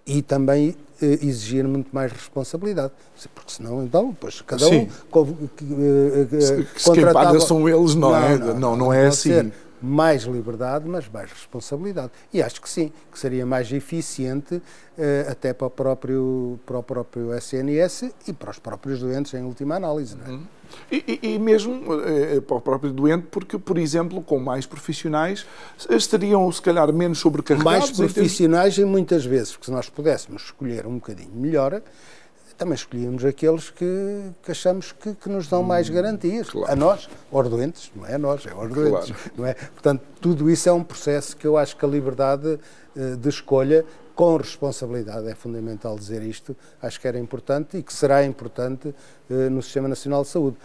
[0.07, 2.92] e também eh, exigir muito mais responsabilidade.
[3.34, 4.86] Porque senão, então, depois cada um.
[5.11, 8.38] Co, eh, eh, se, se quem paga são eles, não, não é?
[8.38, 9.30] Não, não, não é assim.
[9.30, 9.52] Ser
[9.85, 12.11] mais liberdade, mas mais responsabilidade.
[12.32, 16.82] E acho que sim, que seria mais eficiente uh, até para o, próprio, para o
[16.82, 20.16] próprio SNS e para os próprios doentes, em última análise.
[20.26, 20.30] É?
[20.30, 20.43] Uhum.
[20.91, 25.47] E, e, mesmo uh, para o próprio doente, porque, por exemplo, com mais profissionais,
[25.91, 27.91] estariam, se calhar, menos sobrecarregados.
[27.91, 31.82] Mais profissionais e muitas vezes, porque se nós pudéssemos escolher um bocadinho melhor,
[32.57, 36.50] também escolhíamos aqueles que, que achamos que, que, nos dão mais hum, garantias.
[36.50, 36.72] Claro.
[36.72, 39.11] A nós, aos doentes, não é a nós, é aos doentes.
[39.11, 39.32] Claro.
[39.36, 39.55] Não é?
[39.55, 42.59] Portanto, tudo isso é um processo que eu acho que a liberdade
[42.96, 43.84] uh, de escolha
[44.14, 49.50] com responsabilidade, é fundamental dizer isto, acho que era importante e que será importante uh,
[49.50, 50.57] no Sistema Nacional de Saúde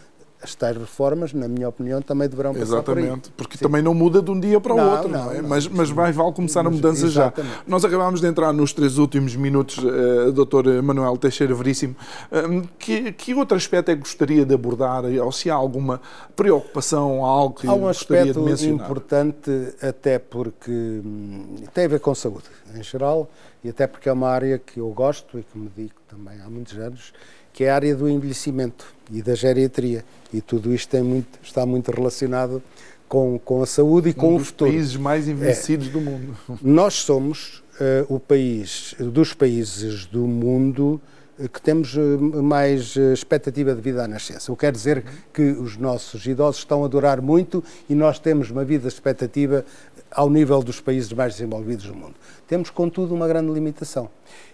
[0.41, 3.65] as tais reformas, na minha opinião, também deverão passar Exatamente, porque Sim.
[3.65, 5.41] também não muda de um dia para o não, outro, não, não é?
[5.41, 7.53] Mas, mas vai, vai começar a mudança exatamente.
[7.53, 7.63] já.
[7.67, 10.81] Nós acabámos de entrar nos três últimos minutos, uh, Dr.
[10.81, 11.95] Manuel Teixeira Veríssimo.
[12.31, 15.99] Uh, que, que outro aspecto é que gostaria de abordar, ou se há alguma
[16.37, 18.85] preocupação, algo que há um gostaria de mencionar?
[18.85, 23.29] importante, até porque hum, tem a ver com saúde, em geral,
[23.61, 26.49] e até porque é uma área que eu gosto e que me dedico também há
[26.49, 27.11] muitos anos,
[27.60, 30.05] que é a área do envelhecimento e da geriatria.
[30.32, 32.64] E tudo isto muito, está muito relacionado
[33.05, 34.72] com, com a saúde e com o futuro.
[34.72, 35.91] Um dos países mais envelhecidos é.
[35.91, 36.38] do mundo.
[36.64, 41.01] Nós somos uh, o país, dos países do mundo
[41.38, 44.53] uh, que temos uh, mais expectativa de vida à nascença.
[44.53, 45.03] O que quer dizer
[45.34, 49.66] que os nossos idosos estão a durar muito e nós temos uma vida expectativa
[50.10, 52.16] ao nível dos países mais desenvolvidos do mundo.
[52.47, 54.10] Temos, contudo, uma grande limitação.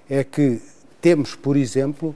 [0.10, 0.60] É que
[1.00, 2.16] temos, por exemplo,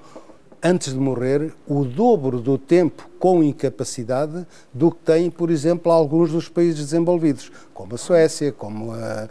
[0.64, 6.32] antes de morrer, o dobro do tempo com incapacidade do que têm, por exemplo, alguns
[6.32, 9.28] dos países desenvolvidos, como a Suécia, como a,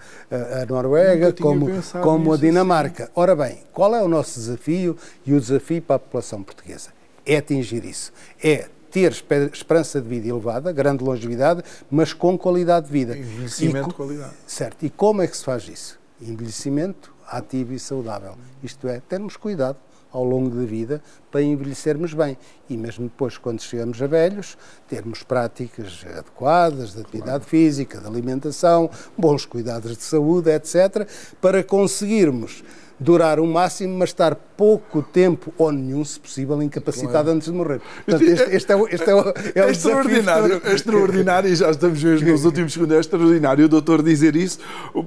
[0.62, 1.68] a, Noruega, como,
[2.02, 2.46] como a assim.
[2.46, 3.04] Dinamarca.
[3.04, 3.12] Assim.
[3.14, 6.90] Ora bem, qual é o nosso desafio e o desafio para a população portuguesa?
[7.24, 8.12] É atingir isso.
[8.42, 9.12] É ter
[9.52, 13.16] esperança de vida elevada, grande longevidade, mas com qualidade de vida.
[13.16, 14.32] Envelhecimento de qualidade.
[14.46, 14.84] Certo.
[14.84, 15.98] E como é que se faz isso?
[16.20, 18.34] Envelhecimento ativo e saudável.
[18.62, 19.76] Isto é, termos cuidado
[20.12, 22.36] ao longo da vida para envelhecermos bem.
[22.68, 24.56] E mesmo depois, quando chegamos a velhos,
[24.88, 27.44] termos práticas adequadas de atividade claro.
[27.44, 31.08] física, de alimentação, bons cuidados de saúde, etc.,
[31.40, 32.62] para conseguirmos
[33.00, 37.30] durar o máximo, mas estar pouco tempo ou nenhum, se possível, incapacitado claro.
[37.30, 37.80] antes de morrer.
[38.04, 41.70] Portanto, este, este, é, o, este é, o, é, é extraordinário, é extraordinário, e já
[41.70, 44.58] estamos mesmo nos últimos segundos, é extraordinário o doutor dizer isso,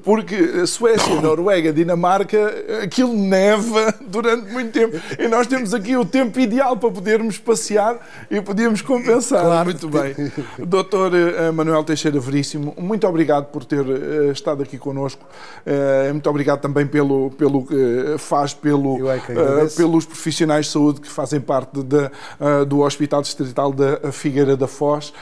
[0.04, 4.98] porque Suécia, Noruega, Dinamarca, aquilo neva durante muito tempo.
[5.20, 7.98] E nós temos aqui o tempo ideal para podermos passear
[8.30, 9.44] e podíamos compensar.
[9.44, 9.66] Claro.
[9.66, 10.14] Muito bem.
[10.60, 15.26] Doutor eh, Manuel Teixeira Veríssimo, muito obrigado por ter eh, estado aqui connosco.
[15.66, 21.08] Eh, muito obrigado também pelo, pelo que faz pelo, é pelos profissionais de saúde que
[21.08, 22.10] fazem parte de,
[22.68, 25.14] do Hospital Distrital da Figueira da Foz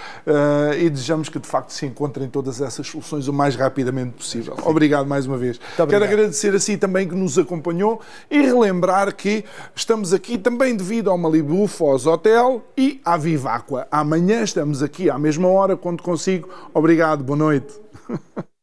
[0.78, 4.56] e desejamos que de facto se encontrem todas essas soluções o mais rapidamente possível.
[4.64, 5.60] Obrigado mais uma vez.
[5.76, 9.44] Quero agradecer a si também que nos acompanhou e relembrar que
[9.76, 13.86] estamos aqui também devido ao Malibu Foz Hotel e à Viváqua.
[13.92, 16.48] Amanhã estamos aqui à mesma hora, quando consigo.
[16.74, 17.78] Obrigado, boa noite.